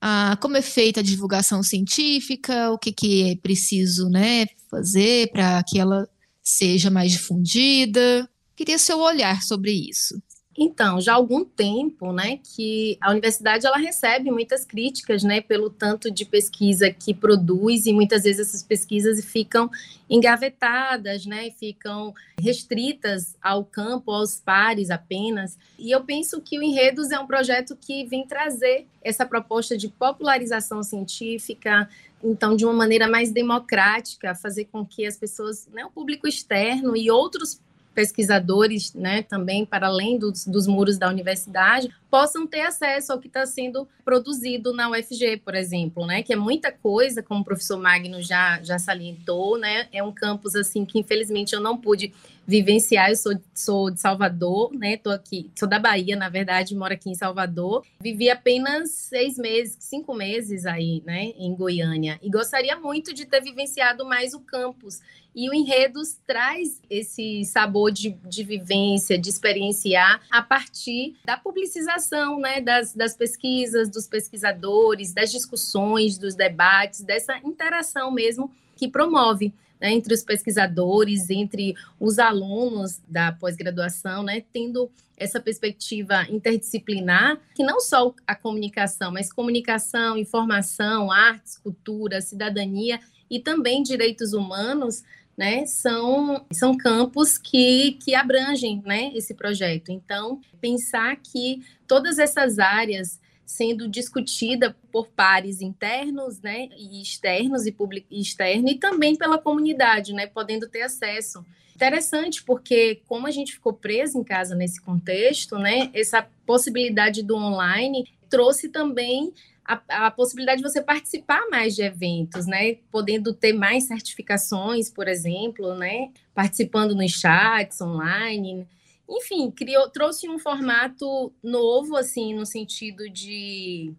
ah, 0.00 0.36
como 0.40 0.56
é 0.56 0.62
feita 0.62 1.00
a 1.00 1.02
divulgação 1.02 1.62
científica, 1.62 2.70
o 2.70 2.78
que, 2.78 2.90
que 2.90 3.30
é 3.30 3.36
preciso 3.36 4.08
né, 4.08 4.46
fazer 4.70 5.30
para 5.30 5.62
que 5.62 5.78
ela 5.78 6.08
seja 6.42 6.90
mais 6.90 7.12
difundida? 7.12 8.28
Queria 8.56 8.78
seu 8.78 8.98
olhar 8.98 9.42
sobre 9.42 9.72
isso. 9.72 10.20
Então, 10.62 11.00
já 11.00 11.12
há 11.12 11.16
algum 11.16 11.42
tempo, 11.42 12.12
né, 12.12 12.38
que 12.44 12.98
a 13.00 13.10
universidade 13.10 13.66
ela 13.66 13.78
recebe 13.78 14.30
muitas 14.30 14.62
críticas, 14.62 15.22
né, 15.22 15.40
pelo 15.40 15.70
tanto 15.70 16.10
de 16.10 16.26
pesquisa 16.26 16.90
que 16.90 17.14
produz 17.14 17.86
e 17.86 17.94
muitas 17.94 18.24
vezes 18.24 18.48
essas 18.48 18.62
pesquisas 18.62 19.24
ficam 19.24 19.70
engavetadas, 20.08 21.24
né, 21.24 21.50
ficam 21.52 22.12
restritas 22.38 23.34
ao 23.40 23.64
campo, 23.64 24.10
aos 24.10 24.38
pares 24.38 24.90
apenas. 24.90 25.58
E 25.78 25.90
eu 25.90 26.04
penso 26.04 26.42
que 26.42 26.58
o 26.58 26.62
Enredos 26.62 27.10
é 27.10 27.18
um 27.18 27.26
projeto 27.26 27.74
que 27.74 28.04
vem 28.04 28.26
trazer 28.26 28.86
essa 29.02 29.24
proposta 29.24 29.78
de 29.78 29.88
popularização 29.88 30.82
científica, 30.82 31.88
então 32.22 32.54
de 32.54 32.66
uma 32.66 32.74
maneira 32.74 33.08
mais 33.08 33.32
democrática, 33.32 34.34
fazer 34.34 34.66
com 34.66 34.84
que 34.84 35.06
as 35.06 35.16
pessoas, 35.16 35.66
né, 35.72 35.86
o 35.86 35.90
público 35.90 36.28
externo 36.28 36.94
e 36.94 37.10
outros 37.10 37.58
pesquisadores, 38.00 38.94
né, 38.94 39.22
também 39.22 39.66
para 39.66 39.86
além 39.86 40.18
dos, 40.18 40.46
dos 40.46 40.66
muros 40.66 40.96
da 40.96 41.06
universidade, 41.06 41.90
possam 42.10 42.46
ter 42.46 42.62
acesso 42.62 43.12
ao 43.12 43.18
que 43.18 43.28
está 43.28 43.44
sendo 43.44 43.86
produzido 44.02 44.72
na 44.72 44.90
UFG, 44.90 45.36
por 45.44 45.54
exemplo, 45.54 46.06
né, 46.06 46.22
que 46.22 46.32
é 46.32 46.36
muita 46.36 46.72
coisa, 46.72 47.22
como 47.22 47.42
o 47.42 47.44
professor 47.44 47.78
Magno 47.78 48.22
já, 48.22 48.58
já 48.62 48.78
salientou, 48.78 49.58
né, 49.58 49.86
é 49.92 50.02
um 50.02 50.12
campus, 50.12 50.56
assim, 50.56 50.86
que 50.86 50.98
infelizmente 50.98 51.54
eu 51.54 51.60
não 51.60 51.76
pude 51.76 52.10
vivenciar, 52.46 53.10
eu 53.10 53.16
sou, 53.16 53.34
sou 53.54 53.90
de 53.90 54.00
Salvador, 54.00 54.72
né, 54.72 54.96
tô 54.96 55.10
aqui, 55.10 55.50
sou 55.54 55.68
da 55.68 55.78
Bahia, 55.78 56.16
na 56.16 56.30
verdade, 56.30 56.74
moro 56.74 56.94
aqui 56.94 57.10
em 57.10 57.14
Salvador, 57.14 57.84
vivi 58.00 58.30
apenas 58.30 58.92
seis 58.92 59.36
meses, 59.36 59.76
cinco 59.78 60.14
meses 60.14 60.64
aí, 60.64 61.02
né, 61.04 61.32
em 61.36 61.54
Goiânia, 61.54 62.18
e 62.22 62.30
gostaria 62.30 62.76
muito 62.76 63.12
de 63.12 63.26
ter 63.26 63.42
vivenciado 63.42 64.06
mais 64.06 64.32
o 64.32 64.40
campus, 64.40 65.00
e 65.34 65.48
o 65.48 65.54
Enredos 65.54 66.18
traz 66.26 66.80
esse 66.88 67.44
sabor 67.44 67.90
de, 67.92 68.10
de 68.28 68.42
vivência, 68.42 69.18
de 69.18 69.28
experienciar 69.28 70.20
a 70.30 70.42
partir 70.42 71.16
da 71.24 71.36
publicização, 71.36 72.40
né, 72.40 72.60
das, 72.60 72.94
das 72.94 73.16
pesquisas, 73.16 73.88
dos 73.88 74.06
pesquisadores, 74.06 75.12
das 75.12 75.30
discussões, 75.30 76.18
dos 76.18 76.34
debates, 76.34 77.02
dessa 77.02 77.38
interação 77.38 78.10
mesmo 78.10 78.50
que 78.76 78.88
promove 78.88 79.52
né, 79.80 79.92
entre 79.92 80.12
os 80.12 80.22
pesquisadores, 80.22 81.30
entre 81.30 81.74
os 81.98 82.18
alunos 82.18 83.00
da 83.08 83.32
pós-graduação, 83.32 84.22
né, 84.22 84.44
tendo 84.52 84.90
essa 85.16 85.38
perspectiva 85.38 86.26
interdisciplinar, 86.30 87.38
que 87.54 87.62
não 87.62 87.78
só 87.78 88.14
a 88.26 88.34
comunicação, 88.34 89.12
mas 89.12 89.32
comunicação, 89.32 90.16
informação, 90.16 91.10
artes, 91.10 91.58
cultura, 91.58 92.22
cidadania 92.22 92.98
e 93.30 93.38
também 93.38 93.82
direitos 93.82 94.32
humanos 94.32 95.04
né, 95.40 95.64
são, 95.64 96.44
são 96.52 96.76
campos 96.76 97.38
que, 97.38 97.92
que 97.92 98.14
abrangem 98.14 98.82
né, 98.84 99.10
esse 99.14 99.32
projeto. 99.32 99.90
Então, 99.90 100.38
pensar 100.60 101.16
que 101.16 101.62
todas 101.86 102.18
essas 102.18 102.58
áreas 102.58 103.18
sendo 103.46 103.88
discutida 103.88 104.76
por 104.92 105.08
pares 105.08 105.62
internos, 105.62 106.42
né, 106.42 106.68
e 106.76 107.00
externos 107.00 107.64
e 107.66 107.72
público 107.72 108.06
externo 108.10 108.68
e 108.68 108.74
também 108.74 109.16
pela 109.16 109.38
comunidade, 109.38 110.12
né, 110.12 110.26
podendo 110.26 110.68
ter 110.68 110.82
acesso. 110.82 111.42
Interessante 111.74 112.44
porque 112.44 113.00
como 113.08 113.26
a 113.26 113.30
gente 113.30 113.54
ficou 113.54 113.72
preso 113.72 114.18
em 114.18 114.22
casa 114.22 114.54
nesse 114.54 114.78
contexto, 114.78 115.56
né, 115.56 115.90
essa 115.94 116.20
possibilidade 116.44 117.22
do 117.22 117.34
online 117.34 118.04
trouxe 118.28 118.68
também 118.68 119.32
a, 119.64 120.06
a, 120.06 120.10
possibilidade 120.10 120.62
de 120.62 120.68
você 120.68 120.82
participar 120.82 121.48
mais 121.50 121.74
de 121.74 121.82
eventos, 121.82 122.46
né? 122.46 122.76
Podendo 122.90 123.32
ter 123.32 123.52
mais 123.52 123.84
certificações, 123.84 124.90
por 124.90 125.06
exemplo, 125.06 125.74
né? 125.74 126.10
Participando 126.34 126.94
nos 126.94 127.12
chats 127.12 127.80
online. 127.80 128.66
Enfim, 129.08 129.50
criou, 129.50 129.88
trouxe 129.88 130.28
um 130.28 130.38
formato 130.38 131.32
novo, 131.42 131.96
assim, 131.96 132.34
no 132.34 132.46
sentido 132.46 133.08
de 133.08 133.92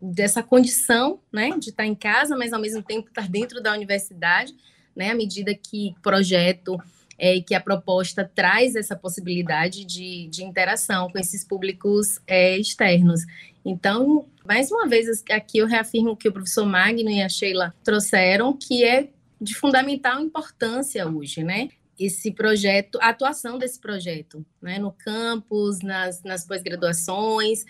dessa 0.00 0.42
condição, 0.42 1.20
né? 1.32 1.50
De 1.58 1.70
estar 1.70 1.86
em 1.86 1.94
casa, 1.94 2.36
mas 2.36 2.52
ao 2.52 2.60
mesmo 2.60 2.82
tempo 2.82 3.08
estar 3.08 3.28
dentro 3.28 3.62
da 3.62 3.72
universidade, 3.72 4.54
né? 4.94 5.10
À 5.10 5.14
medida 5.14 5.54
que 5.54 5.94
projeto 6.02 6.78
é, 7.18 7.40
que 7.40 7.54
a 7.54 7.60
proposta 7.60 8.30
traz 8.34 8.74
essa 8.74 8.96
possibilidade 8.96 9.84
de, 9.84 10.28
de 10.28 10.44
interação 10.44 11.10
com 11.10 11.18
esses 11.18 11.44
públicos 11.44 12.20
é, 12.26 12.58
externos. 12.58 13.22
Então, 13.64 14.26
mais 14.46 14.70
uma 14.70 14.86
vez, 14.86 15.22
aqui 15.30 15.58
eu 15.58 15.66
reafirmo 15.66 16.10
o 16.10 16.16
que 16.16 16.28
o 16.28 16.32
professor 16.32 16.66
Magno 16.66 17.10
e 17.10 17.22
a 17.22 17.28
Sheila 17.28 17.74
trouxeram, 17.82 18.52
que 18.52 18.84
é 18.84 19.08
de 19.40 19.54
fundamental 19.54 20.20
importância 20.20 21.08
hoje, 21.08 21.42
né? 21.42 21.68
Esse 21.98 22.32
projeto, 22.32 22.98
a 23.00 23.10
atuação 23.10 23.56
desse 23.56 23.80
projeto, 23.80 24.44
né? 24.60 24.78
No 24.78 24.92
campus, 24.92 25.80
nas, 25.80 26.22
nas 26.22 26.46
pós-graduações, 26.46 27.64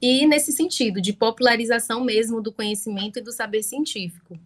e 0.00 0.26
nesse 0.26 0.52
sentido, 0.52 1.00
de 1.00 1.12
popularização 1.12 2.04
mesmo 2.04 2.40
do 2.40 2.52
conhecimento 2.52 3.18
e 3.18 3.22
do 3.22 3.32
saber 3.32 3.62
científico. 3.62 4.38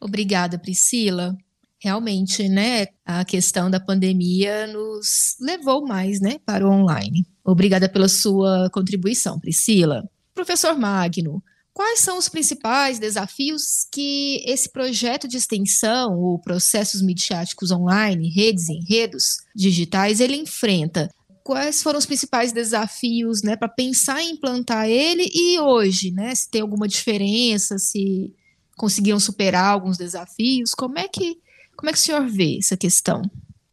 Obrigada, 0.00 0.58
Priscila. 0.58 1.36
Realmente, 1.80 2.48
né, 2.48 2.86
a 3.04 3.24
questão 3.24 3.68
da 3.68 3.80
pandemia 3.80 4.68
nos 4.68 5.36
levou 5.40 5.84
mais, 5.84 6.20
né, 6.20 6.38
para 6.46 6.66
o 6.66 6.70
online. 6.70 7.26
Obrigada 7.44 7.88
pela 7.88 8.08
sua 8.08 8.70
contribuição, 8.72 9.40
Priscila. 9.40 10.08
Professor 10.44 10.76
Magno, 10.76 11.40
quais 11.72 12.00
são 12.00 12.18
os 12.18 12.28
principais 12.28 12.98
desafios 12.98 13.86
que 13.92 14.42
esse 14.44 14.68
projeto 14.68 15.28
de 15.28 15.36
extensão, 15.36 16.18
ou 16.18 16.36
processos 16.36 17.00
midiáticos 17.00 17.70
online, 17.70 18.28
redes 18.28 18.68
e 18.68 18.72
enredos 18.72 19.36
digitais, 19.54 20.18
ele 20.18 20.34
enfrenta? 20.34 21.08
Quais 21.44 21.80
foram 21.80 21.96
os 21.96 22.06
principais 22.06 22.50
desafios, 22.50 23.44
né, 23.44 23.54
para 23.54 23.68
pensar 23.68 24.20
em 24.20 24.32
implantar 24.32 24.88
ele 24.88 25.30
e 25.32 25.60
hoje, 25.60 26.10
né, 26.10 26.34
se 26.34 26.50
tem 26.50 26.60
alguma 26.60 26.88
diferença, 26.88 27.78
se 27.78 28.34
conseguiram 28.76 29.20
superar 29.20 29.66
alguns 29.72 29.96
desafios, 29.96 30.72
como 30.74 30.98
é 30.98 31.06
que 31.06 31.36
como 31.76 31.88
é 31.88 31.92
que 31.92 31.98
o 31.98 32.02
senhor 32.02 32.26
vê 32.26 32.58
essa 32.58 32.76
questão? 32.76 33.22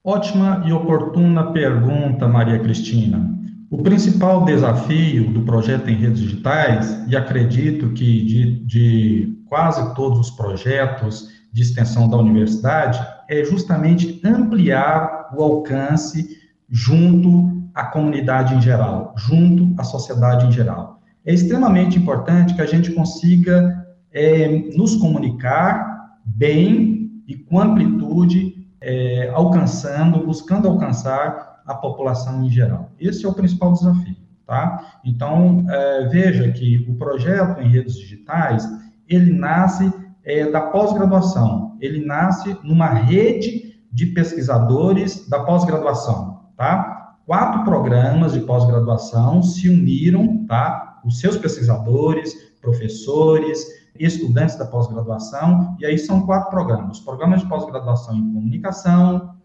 Ótima 0.04 0.64
e 0.68 0.72
oportuna 0.72 1.52
pergunta, 1.52 2.28
Maria 2.28 2.60
Cristina. 2.60 3.39
O 3.72 3.78
principal 3.84 4.46
desafio 4.46 5.32
do 5.32 5.42
projeto 5.44 5.90
em 5.90 5.96
redes 5.96 6.22
digitais, 6.22 7.06
e 7.08 7.16
acredito 7.16 7.92
que 7.92 8.26
de, 8.26 8.66
de 8.66 9.44
quase 9.48 9.94
todos 9.94 10.20
os 10.20 10.32
projetos 10.32 11.30
de 11.54 11.62
extensão 11.62 12.10
da 12.10 12.18
universidade, 12.18 13.00
é 13.30 13.44
justamente 13.44 14.20
ampliar 14.26 15.30
o 15.38 15.44
alcance 15.44 16.36
junto 16.68 17.62
à 17.76 17.84
comunidade 17.84 18.56
em 18.56 18.62
geral, 18.62 19.14
junto 19.16 19.80
à 19.80 19.84
sociedade 19.84 20.48
em 20.48 20.52
geral. 20.52 21.00
É 21.24 21.32
extremamente 21.32 22.00
importante 22.00 22.56
que 22.56 22.62
a 22.62 22.66
gente 22.66 22.92
consiga 22.92 23.86
é, 24.12 24.48
nos 24.76 24.96
comunicar 24.96 26.18
bem 26.26 27.12
e 27.28 27.36
com 27.36 27.60
amplitude, 27.60 28.68
é, 28.82 29.30
alcançando, 29.32 30.26
buscando 30.26 30.68
alcançar 30.68 31.59
a 31.70 31.76
população 31.76 32.44
em 32.44 32.50
geral. 32.50 32.90
Esse 33.00 33.24
é 33.26 33.30
o 33.30 33.34
principal 33.34 33.72
desafio, 33.74 34.16
tá? 34.46 35.00
Então, 35.06 35.64
é, 35.70 36.08
veja 36.08 36.52
que 36.52 36.84
o 36.90 36.96
projeto 36.96 37.62
em 37.62 37.70
redes 37.70 37.96
digitais, 37.96 38.68
ele 39.08 39.32
nasce 39.32 39.94
é, 40.26 40.50
da 40.50 40.62
pós-graduação, 40.62 41.78
ele 41.80 42.04
nasce 42.04 42.58
numa 42.64 42.88
rede 42.88 43.76
de 43.92 44.08
pesquisadores 44.08 45.30
da 45.30 45.44
pós-graduação, 45.44 46.40
tá? 46.58 47.18
Quatro 47.28 47.64
programas 47.64 48.34
de 48.34 48.40
pós-graduação 48.40 49.44
se 49.44 49.70
uniram, 49.70 50.48
tá? 50.48 51.00
Os 51.06 51.20
seus 51.20 51.38
pesquisadores, 51.38 52.34
professores, 52.60 53.64
estudantes 54.00 54.58
da 54.58 54.66
pós-graduação, 54.66 55.78
e 55.80 55.86
aí 55.86 56.00
são 56.00 56.26
quatro 56.26 56.50
programas: 56.50 57.00
programas 57.00 57.42
de 57.42 57.48
pós-graduação 57.48 58.16
em 58.16 58.34
comunicação, 58.34 59.36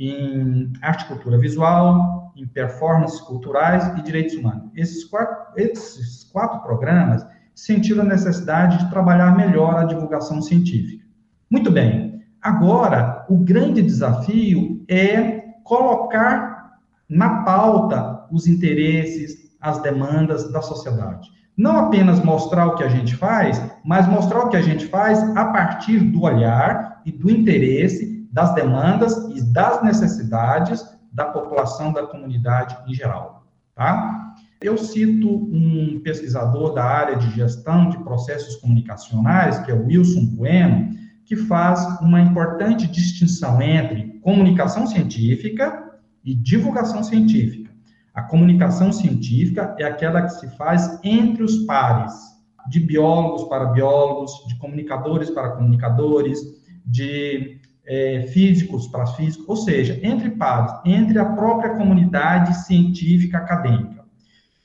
em 0.00 0.72
arte 0.80 1.04
e 1.04 1.08
cultura 1.08 1.36
visual, 1.36 2.32
em 2.34 2.46
performances 2.46 3.20
culturais 3.20 3.86
e 3.98 4.02
direitos 4.02 4.34
humanos. 4.34 4.70
Esses 4.74 5.04
quatro, 5.04 5.36
esses 5.56 6.24
quatro 6.24 6.60
programas 6.62 7.24
sentiram 7.54 8.02
a 8.02 8.08
necessidade 8.08 8.78
de 8.78 8.90
trabalhar 8.90 9.36
melhor 9.36 9.76
a 9.76 9.84
divulgação 9.84 10.40
científica. 10.40 11.04
Muito 11.50 11.70
bem, 11.70 12.22
agora 12.40 13.26
o 13.28 13.36
grande 13.36 13.82
desafio 13.82 14.82
é 14.88 15.50
colocar 15.64 16.78
na 17.06 17.42
pauta 17.42 18.26
os 18.30 18.46
interesses, 18.46 19.50
as 19.60 19.82
demandas 19.82 20.50
da 20.50 20.62
sociedade. 20.62 21.28
Não 21.54 21.76
apenas 21.76 22.24
mostrar 22.24 22.66
o 22.68 22.74
que 22.74 22.84
a 22.84 22.88
gente 22.88 23.14
faz, 23.14 23.62
mas 23.84 24.08
mostrar 24.08 24.40
o 24.40 24.48
que 24.48 24.56
a 24.56 24.62
gente 24.62 24.86
faz 24.86 25.22
a 25.36 25.44
partir 25.46 25.98
do 25.98 26.22
olhar 26.22 27.02
e 27.04 27.12
do 27.12 27.30
interesse 27.30 28.19
das 28.30 28.54
demandas 28.54 29.16
e 29.34 29.42
das 29.52 29.82
necessidades 29.82 30.84
da 31.12 31.26
população 31.26 31.92
da 31.92 32.06
comunidade 32.06 32.76
em 32.86 32.94
geral, 32.94 33.44
tá? 33.74 34.34
Eu 34.60 34.76
cito 34.76 35.26
um 35.26 36.00
pesquisador 36.04 36.74
da 36.74 36.84
área 36.84 37.16
de 37.16 37.30
gestão 37.30 37.88
de 37.88 37.98
processos 37.98 38.56
comunicacionais, 38.56 39.58
que 39.60 39.70
é 39.70 39.74
o 39.74 39.86
Wilson 39.86 40.26
Bueno, 40.36 40.94
que 41.24 41.34
faz 41.34 42.00
uma 42.00 42.20
importante 42.20 42.86
distinção 42.86 43.62
entre 43.62 44.18
comunicação 44.20 44.86
científica 44.86 45.92
e 46.22 46.34
divulgação 46.34 47.02
científica. 47.02 47.70
A 48.12 48.22
comunicação 48.22 48.92
científica 48.92 49.74
é 49.78 49.84
aquela 49.84 50.22
que 50.22 50.34
se 50.34 50.48
faz 50.56 51.00
entre 51.02 51.42
os 51.42 51.64
pares, 51.64 52.12
de 52.68 52.80
biólogos 52.80 53.44
para 53.44 53.66
biólogos, 53.66 54.32
de 54.46 54.58
comunicadores 54.58 55.30
para 55.30 55.52
comunicadores, 55.52 56.38
de 56.84 57.59
é, 57.86 58.22
físicos 58.32 58.86
para 58.88 59.06
físicos, 59.06 59.48
ou 59.48 59.56
seja, 59.56 59.98
entre 60.02 60.30
pares, 60.30 60.72
entre 60.84 61.18
a 61.18 61.24
própria 61.24 61.74
comunidade 61.74 62.54
científica 62.64 63.38
acadêmica. 63.38 64.04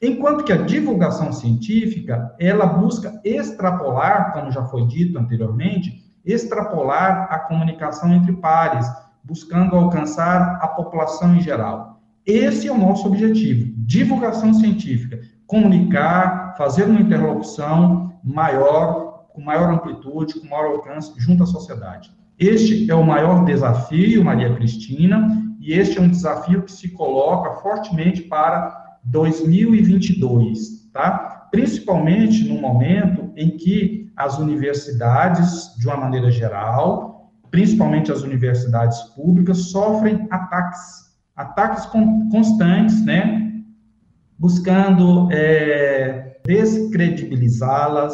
Enquanto 0.02 0.44
que 0.44 0.54
a 0.54 0.58
divulgação 0.58 1.32
científica, 1.32 2.36
ela 2.40 2.66
busca 2.66 3.20
extrapolar, 3.24 4.34
como 4.34 4.52
já 4.52 4.64
foi 4.66 4.86
dito 4.86 5.18
anteriormente, 5.18 6.04
extrapolar 6.26 7.28
a 7.32 7.40
comunicação 7.40 8.14
entre 8.14 8.34
pares, 8.34 8.88
buscando 9.24 9.76
alcançar 9.76 10.60
a 10.62 10.68
população 10.68 11.36
em 11.36 11.42
geral. 11.42 12.02
Esse 12.26 12.68
é 12.68 12.72
o 12.72 12.78
nosso 12.78 13.08
objetivo: 13.08 13.74
divulgação 13.78 14.54
científica, 14.54 15.20
comunicar, 15.48 16.56
fazer 16.58 16.84
uma 16.84 17.02
interlocução 17.02 18.14
maior, 18.24 19.28
com 19.34 19.42
maior 19.42 19.72
amplitude, 19.72 20.40
com 20.40 20.48
maior 20.48 20.72
alcance 20.72 21.14
junto 21.18 21.44
à 21.44 21.46
sociedade. 21.46 22.12
Este 22.38 22.92
é 22.92 22.96
o 22.96 23.06
maior 23.06 23.46
desafio, 23.46 24.24
Maria 24.24 24.54
Cristina, 24.56 25.42
e 25.60 25.74
este 25.74 25.98
é 25.98 26.02
um 26.02 26.10
desafio 26.10 26.64
que 26.64 26.72
se 26.72 26.90
coloca 26.90 27.62
fortemente 27.62 28.24
para 28.24 28.98
2022, 29.06 30.90
tá? 30.92 31.48
Principalmente 31.50 32.44
no 32.44 32.60
momento 32.60 33.32
em 33.38 33.52
que 33.52 34.12
as 34.18 34.38
universidades, 34.38 35.76
de 35.78 35.88
uma 35.88 35.96
maneira 35.98 36.30
geral, 36.30 37.32
principalmente 37.50 38.12
as 38.12 38.22
universidades 38.22 39.02
públicas, 39.16 39.70
sofrem 39.70 40.28
ataques, 40.30 41.16
ataques 41.38 41.86
constantes, 42.32 43.04
né? 43.06 43.64
Buscando 44.38 45.30
é, 45.32 46.38
descredibilizá-las 46.44 48.14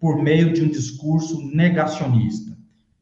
por 0.00 0.20
meio 0.20 0.52
de 0.52 0.64
um 0.64 0.68
discurso 0.68 1.40
negacionista. 1.54 2.51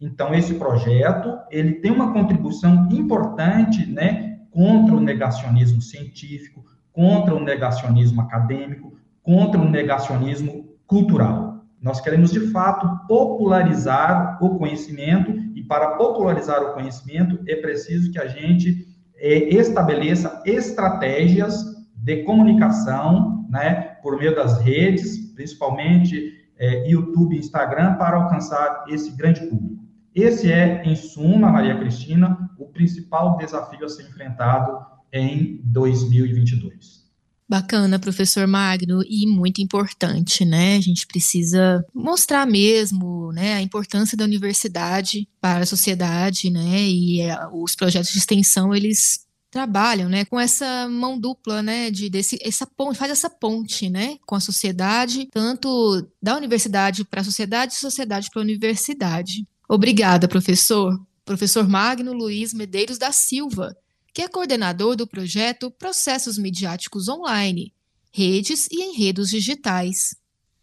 Então, 0.01 0.33
esse 0.35 0.55
projeto, 0.55 1.39
ele 1.51 1.75
tem 1.75 1.91
uma 1.91 2.13
contribuição 2.13 2.89
importante, 2.91 3.85
né, 3.85 4.39
contra 4.51 4.95
o 4.95 5.01
negacionismo 5.01 5.83
científico, 5.83 6.65
contra 6.93 7.35
o 7.35 7.45
negacionismo 7.45 8.21
acadêmico, 8.23 8.97
contra 9.23 9.61
o 9.61 9.69
negacionismo 9.69 10.71
cultural. 10.87 11.65
Nós 11.81 12.01
queremos, 12.01 12.33
de 12.33 12.51
fato, 12.51 13.07
popularizar 13.07 14.43
o 14.43 14.59
conhecimento, 14.59 15.33
e 15.55 15.63
para 15.63 15.97
popularizar 15.97 16.63
o 16.63 16.73
conhecimento 16.73 17.39
é 17.47 17.57
preciso 17.57 18.11
que 18.11 18.19
a 18.19 18.27
gente 18.27 18.87
é, 19.17 19.55
estabeleça 19.55 20.43
estratégias 20.47 21.65
de 21.95 22.23
comunicação, 22.25 23.47
né, 23.51 23.99
por 24.03 24.19
meio 24.19 24.35
das 24.35 24.61
redes, 24.63 25.33
principalmente 25.35 26.33
é, 26.59 26.89
YouTube 26.89 27.37
e 27.37 27.39
Instagram, 27.39 27.95
para 27.95 28.17
alcançar 28.17 28.85
esse 28.89 29.11
grande 29.17 29.41
público. 29.47 29.80
Esse 30.14 30.51
é, 30.51 30.83
em 30.85 30.96
suma, 30.96 31.51
Maria 31.51 31.79
Cristina, 31.79 32.51
o 32.59 32.66
principal 32.66 33.37
desafio 33.37 33.85
a 33.85 33.88
ser 33.88 34.03
enfrentado 34.09 34.85
em 35.12 35.61
2022. 35.64 37.01
Bacana, 37.49 37.99
professor 37.99 38.46
Magno, 38.46 39.03
e 39.09 39.27
muito 39.27 39.61
importante, 39.61 40.44
né? 40.44 40.77
A 40.77 40.81
gente 40.81 41.05
precisa 41.05 41.85
mostrar 41.92 42.46
mesmo, 42.46 43.33
né, 43.33 43.55
a 43.55 43.61
importância 43.61 44.16
da 44.16 44.25
universidade 44.25 45.29
para 45.40 45.64
a 45.64 45.66
sociedade, 45.66 46.49
né? 46.49 46.83
E 46.83 47.20
é, 47.23 47.37
os 47.53 47.75
projetos 47.75 48.12
de 48.12 48.18
extensão 48.18 48.73
eles 48.73 49.27
trabalham, 49.51 50.09
né, 50.09 50.25
com 50.25 50.38
essa 50.38 50.88
mão 50.88 51.18
dupla, 51.18 51.61
né, 51.61 51.90
de 51.90 52.09
desse 52.09 52.38
essa 52.40 52.64
ponte, 52.64 52.96
faz 52.96 53.11
essa 53.11 53.29
ponte, 53.29 53.90
né, 53.90 54.16
com 54.25 54.37
a 54.37 54.40
sociedade, 54.40 55.29
tanto 55.33 56.07
da 56.23 56.37
universidade 56.37 57.05
para 57.05 57.20
a 57.20 57.25
sociedade, 57.25 57.75
sociedade 57.75 58.29
para 58.33 58.40
a 58.40 58.44
universidade. 58.44 59.44
Obrigada, 59.73 60.27
professor. 60.27 61.01
Professor 61.25 61.69
Magno 61.69 62.13
Luiz 62.13 62.53
Medeiros 62.53 62.99
da 62.99 63.13
Silva, 63.13 63.73
que 64.13 64.21
é 64.21 64.27
coordenador 64.27 64.97
do 64.97 65.07
projeto 65.07 65.71
Processos 65.71 66.37
Midiáticos 66.37 67.09
Online, 67.09 67.73
Redes 68.13 68.67
e 68.69 68.83
Enredos 68.83 69.31
Digitais. 69.31 70.17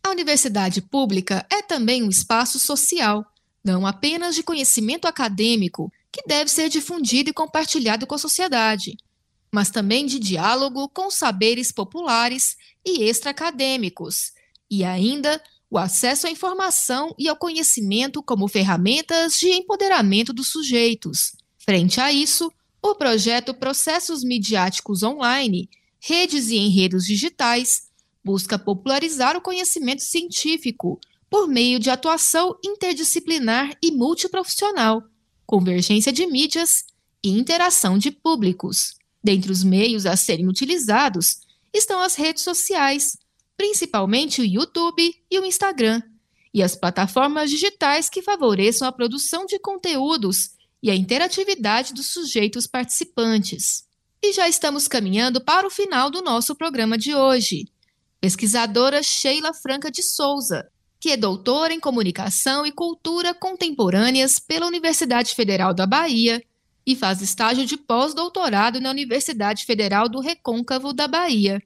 A 0.03 0.09
universidade 0.09 0.81
pública 0.81 1.47
é 1.49 1.61
também 1.61 2.03
um 2.03 2.09
espaço 2.09 2.59
social, 2.59 3.25
não 3.63 3.87
apenas 3.87 4.35
de 4.35 4.43
conhecimento 4.43 5.07
acadêmico, 5.07 5.89
que 6.11 6.27
deve 6.27 6.51
ser 6.51 6.67
difundido 6.67 7.29
e 7.29 7.33
compartilhado 7.33 8.05
com 8.05 8.15
a 8.15 8.19
sociedade, 8.19 8.97
mas 9.49 9.69
também 9.69 10.05
de 10.05 10.19
diálogo 10.19 10.89
com 10.89 11.09
saberes 11.09 11.71
populares 11.71 12.57
e 12.85 13.03
extraacadêmicos, 13.03 14.33
e 14.69 14.83
ainda 14.83 15.41
o 15.69 15.77
acesso 15.77 16.27
à 16.27 16.31
informação 16.31 17.13
e 17.17 17.27
ao 17.27 17.35
conhecimento 17.35 18.23
como 18.23 18.47
ferramentas 18.47 19.37
de 19.37 19.49
empoderamento 19.49 20.31
dos 20.31 20.47
sujeitos. 20.47 21.33
Frente 21.57 21.99
a 21.99 22.11
isso, 22.11 22.51
o 22.81 22.95
projeto 22.95 23.53
Processos 23.53 24.23
Midiáticos 24.23 25.03
Online, 25.03 25.69
Redes 25.99 26.49
e 26.49 26.55
Enredos 26.55 27.05
Digitais, 27.05 27.87
busca 28.23 28.57
popularizar 28.57 29.35
o 29.35 29.41
conhecimento 29.41 30.01
científico 30.01 30.99
por 31.29 31.47
meio 31.47 31.79
de 31.79 31.89
atuação 31.89 32.57
interdisciplinar 32.63 33.75
e 33.81 33.91
multiprofissional, 33.91 35.03
convergência 35.45 36.11
de 36.11 36.25
mídias 36.25 36.85
e 37.23 37.29
interação 37.29 37.97
de 37.97 38.11
públicos. 38.11 38.95
Dentre 39.21 39.51
os 39.51 39.63
meios 39.63 40.05
a 40.05 40.15
serem 40.15 40.47
utilizados 40.47 41.39
estão 41.73 41.99
as 41.99 42.15
redes 42.15 42.43
sociais, 42.43 43.17
principalmente 43.57 44.39
o 44.39 44.45
YouTube 44.45 45.13
e 45.29 45.39
o 45.39 45.45
Instagram, 45.45 46.01
e 46.53 46.63
as 46.63 46.75
plataformas 46.75 47.49
digitais 47.49 48.09
que 48.09 48.21
favoreçam 48.21 48.87
a 48.87 48.91
produção 48.91 49.45
de 49.45 49.59
conteúdos 49.59 50.51
e 50.81 50.91
a 50.91 50.95
interatividade 50.95 51.93
dos 51.93 52.07
sujeitos 52.13 52.67
participantes. 52.67 53.83
E 54.21 54.31
já 54.31 54.47
estamos 54.47 54.87
caminhando 54.87 55.41
para 55.43 55.67
o 55.67 55.71
final 55.71 56.09
do 56.09 56.21
nosso 56.21 56.55
programa 56.55 56.97
de 56.97 57.13
hoje. 57.13 57.65
Pesquisadora 58.21 59.03
Sheila 59.03 59.53
Franca 59.53 59.91
de 59.91 60.01
Souza, 60.01 60.67
que 60.99 61.11
é 61.11 61.17
doutora 61.17 61.73
em 61.73 61.79
Comunicação 61.79 62.65
e 62.65 62.71
Cultura 62.71 63.33
Contemporâneas 63.33 64.39
pela 64.39 64.65
Universidade 64.65 65.35
Federal 65.35 65.73
da 65.73 65.85
Bahia 65.85 66.43
e 66.85 66.95
faz 66.95 67.21
estágio 67.21 67.65
de 67.65 67.77
pós-doutorado 67.77 68.79
na 68.79 68.89
Universidade 68.89 69.65
Federal 69.65 70.07
do 70.09 70.19
Recôncavo 70.19 70.93
da 70.93 71.07
Bahia. 71.07 71.61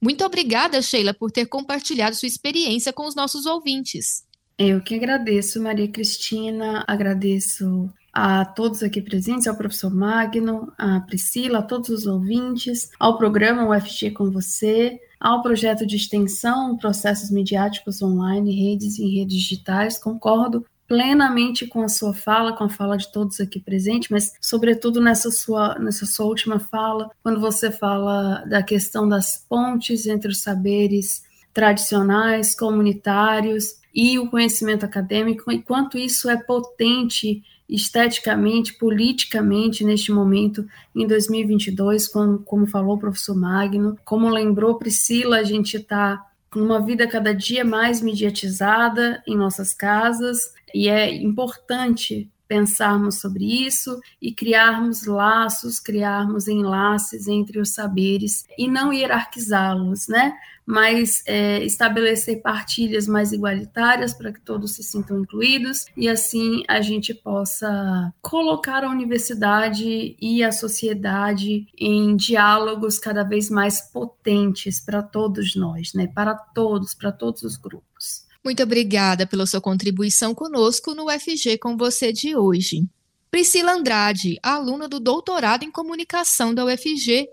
Muito 0.00 0.24
obrigada, 0.24 0.82
Sheila, 0.82 1.14
por 1.14 1.30
ter 1.30 1.46
compartilhado 1.46 2.16
sua 2.16 2.26
experiência 2.26 2.92
com 2.92 3.06
os 3.06 3.14
nossos 3.14 3.46
ouvintes. 3.46 4.24
Eu 4.58 4.80
que 4.80 4.94
agradeço, 4.94 5.62
Maria 5.62 5.88
Cristina, 5.88 6.84
agradeço 6.86 7.90
a 8.12 8.46
todos 8.46 8.82
aqui 8.82 9.02
presentes, 9.02 9.46
ao 9.46 9.56
professor 9.56 9.94
Magno, 9.94 10.72
a 10.78 11.00
Priscila, 11.00 11.58
a 11.58 11.62
todos 11.62 11.90
os 11.90 12.06
ouvintes, 12.06 12.88
ao 12.98 13.18
programa 13.18 13.68
UFG 13.68 14.12
com 14.12 14.30
você, 14.30 14.98
ao 15.20 15.42
projeto 15.42 15.86
de 15.86 15.96
extensão 15.96 16.78
Processos 16.78 17.30
Midiáticos 17.30 18.00
Online, 18.00 18.70
Redes 18.70 18.98
e 18.98 19.18
Redes 19.18 19.36
Digitais. 19.36 19.98
Concordo 19.98 20.64
plenamente 20.86 21.66
com 21.66 21.82
a 21.82 21.88
sua 21.88 22.14
fala, 22.14 22.52
com 22.52 22.64
a 22.64 22.68
fala 22.68 22.96
de 22.96 23.10
todos 23.10 23.40
aqui 23.40 23.58
presentes, 23.58 24.08
mas 24.08 24.32
sobretudo 24.40 25.00
nessa 25.00 25.30
sua, 25.30 25.78
nessa 25.78 26.06
sua 26.06 26.26
última 26.26 26.58
fala, 26.58 27.10
quando 27.22 27.40
você 27.40 27.70
fala 27.70 28.44
da 28.46 28.62
questão 28.62 29.08
das 29.08 29.44
pontes 29.48 30.06
entre 30.06 30.30
os 30.30 30.42
saberes 30.42 31.24
tradicionais, 31.52 32.54
comunitários 32.54 33.76
e 33.94 34.18
o 34.18 34.28
conhecimento 34.28 34.84
acadêmico, 34.84 35.50
e 35.50 35.62
quanto 35.62 35.96
isso 35.96 36.28
é 36.28 36.36
potente 36.36 37.42
esteticamente, 37.68 38.74
politicamente 38.74 39.84
neste 39.84 40.12
momento 40.12 40.66
em 40.94 41.06
2022, 41.06 42.06
como, 42.06 42.38
como 42.40 42.66
falou 42.66 42.96
o 42.96 42.98
professor 42.98 43.34
Magno, 43.34 43.98
como 44.04 44.28
lembrou 44.28 44.78
Priscila, 44.78 45.38
a 45.38 45.42
gente 45.42 45.78
está 45.78 46.24
numa 46.54 46.80
vida 46.80 47.06
cada 47.06 47.34
dia 47.34 47.64
mais 47.64 48.00
mediatizada 48.00 49.22
em 49.26 49.36
nossas 49.36 49.74
casas, 49.74 50.54
e 50.74 50.88
é 50.88 51.14
importante 51.14 52.30
pensarmos 52.48 53.20
sobre 53.20 53.44
isso 53.66 54.00
e 54.20 54.32
criarmos 54.32 55.06
laços, 55.06 55.80
criarmos 55.80 56.48
enlaces 56.48 57.26
entre 57.26 57.60
os 57.60 57.70
saberes 57.70 58.46
e 58.56 58.68
não 58.68 58.92
hierarquizá-los, 58.92 60.08
né? 60.08 60.36
Mas 60.64 61.22
é, 61.26 61.62
estabelecer 61.64 62.42
partilhas 62.42 63.06
mais 63.06 63.32
igualitárias 63.32 64.12
para 64.12 64.32
que 64.32 64.40
todos 64.40 64.74
se 64.74 64.82
sintam 64.82 65.20
incluídos 65.20 65.86
e 65.96 66.08
assim 66.08 66.64
a 66.66 66.80
gente 66.80 67.14
possa 67.14 68.12
colocar 68.20 68.82
a 68.82 68.90
universidade 68.90 70.16
e 70.20 70.42
a 70.42 70.50
sociedade 70.50 71.66
em 71.78 72.16
diálogos 72.16 72.98
cada 72.98 73.22
vez 73.22 73.48
mais 73.48 73.80
potentes 73.80 74.80
para 74.80 75.02
todos 75.02 75.54
nós, 75.54 75.92
né? 75.94 76.08
Para 76.08 76.34
todos, 76.34 76.94
para 76.94 77.12
todos 77.12 77.42
os 77.42 77.56
grupos. 77.56 78.25
Muito 78.46 78.62
obrigada 78.62 79.26
pela 79.26 79.44
sua 79.44 79.60
contribuição 79.60 80.32
conosco 80.32 80.94
no 80.94 81.06
UFG 81.06 81.58
com 81.58 81.76
você 81.76 82.12
de 82.12 82.36
hoje. 82.36 82.86
Priscila 83.28 83.72
Andrade, 83.72 84.38
aluna 84.40 84.86
do 84.88 85.00
doutorado 85.00 85.64
em 85.64 85.70
comunicação 85.72 86.54
da 86.54 86.64
UFG, 86.64 87.28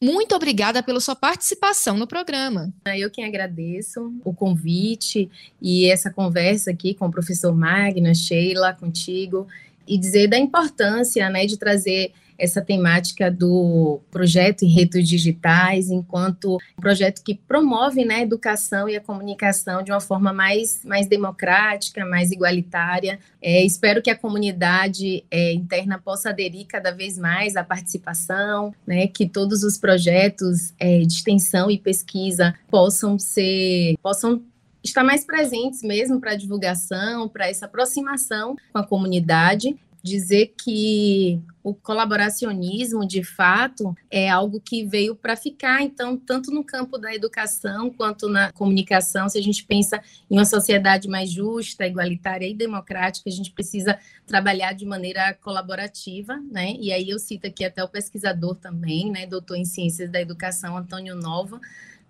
muito 0.00 0.36
obrigada 0.36 0.80
pela 0.80 1.00
sua 1.00 1.16
participação 1.16 1.96
no 1.96 2.06
programa. 2.06 2.72
Eu 2.96 3.10
quem 3.10 3.24
agradeço 3.24 4.14
o 4.24 4.32
convite 4.32 5.28
e 5.60 5.90
essa 5.90 6.12
conversa 6.12 6.70
aqui 6.70 6.94
com 6.94 7.06
o 7.06 7.10
professor 7.10 7.52
Magna, 7.52 8.14
Sheila, 8.14 8.72
contigo, 8.72 9.48
e 9.84 9.98
dizer 9.98 10.28
da 10.28 10.38
importância 10.38 11.28
né, 11.28 11.44
de 11.44 11.56
trazer 11.56 12.12
essa 12.38 12.60
temática 12.60 13.30
do 13.30 14.00
projeto 14.10 14.62
em 14.62 14.68
redes 14.68 15.08
digitais, 15.08 15.90
enquanto 15.90 16.58
um 16.78 16.80
projeto 16.80 17.22
que 17.22 17.34
promove 17.34 18.04
né, 18.04 18.16
a 18.16 18.22
educação 18.22 18.88
e 18.88 18.96
a 18.96 19.00
comunicação 19.00 19.82
de 19.82 19.90
uma 19.90 20.00
forma 20.00 20.32
mais, 20.32 20.84
mais 20.84 21.06
democrática, 21.06 22.04
mais 22.04 22.30
igualitária. 22.30 23.18
É, 23.40 23.64
espero 23.64 24.02
que 24.02 24.10
a 24.10 24.16
comunidade 24.16 25.24
é, 25.30 25.52
interna 25.52 25.98
possa 25.98 26.30
aderir 26.30 26.66
cada 26.66 26.90
vez 26.90 27.18
mais 27.18 27.56
à 27.56 27.64
participação, 27.64 28.74
né, 28.86 29.06
que 29.06 29.28
todos 29.28 29.62
os 29.62 29.78
projetos 29.78 30.72
é, 30.78 31.00
de 31.00 31.12
extensão 31.12 31.70
e 31.70 31.78
pesquisa 31.78 32.54
possam 32.70 33.18
ser, 33.18 33.94
possam 34.02 34.42
estar 34.82 35.04
mais 35.04 35.24
presentes 35.24 35.82
mesmo 35.82 36.20
para 36.20 36.34
divulgação, 36.34 37.28
para 37.28 37.48
essa 37.48 37.66
aproximação 37.66 38.56
com 38.72 38.78
a 38.78 38.86
comunidade 38.86 39.76
dizer 40.02 40.54
que 40.62 41.40
o 41.62 41.72
colaboracionismo, 41.72 43.06
de 43.06 43.22
fato, 43.22 43.94
é 44.10 44.28
algo 44.28 44.60
que 44.60 44.84
veio 44.84 45.14
para 45.14 45.36
ficar. 45.36 45.80
Então, 45.82 46.16
tanto 46.16 46.50
no 46.50 46.64
campo 46.64 46.98
da 46.98 47.14
educação 47.14 47.88
quanto 47.88 48.28
na 48.28 48.50
comunicação, 48.52 49.28
se 49.28 49.38
a 49.38 49.42
gente 49.42 49.64
pensa 49.64 50.02
em 50.28 50.36
uma 50.36 50.44
sociedade 50.44 51.08
mais 51.08 51.30
justa, 51.30 51.86
igualitária 51.86 52.46
e 52.46 52.54
democrática, 52.54 53.30
a 53.30 53.32
gente 53.32 53.52
precisa 53.52 53.96
trabalhar 54.26 54.72
de 54.72 54.84
maneira 54.84 55.32
colaborativa, 55.34 56.36
né? 56.50 56.74
E 56.80 56.92
aí 56.92 57.10
eu 57.10 57.18
cito 57.18 57.46
aqui 57.46 57.64
até 57.64 57.84
o 57.84 57.88
pesquisador 57.88 58.56
também, 58.56 59.10
né, 59.10 59.26
doutor 59.26 59.56
em 59.56 59.64
ciências 59.64 60.10
da 60.10 60.20
educação, 60.20 60.76
Antônio 60.76 61.14
Nova, 61.14 61.60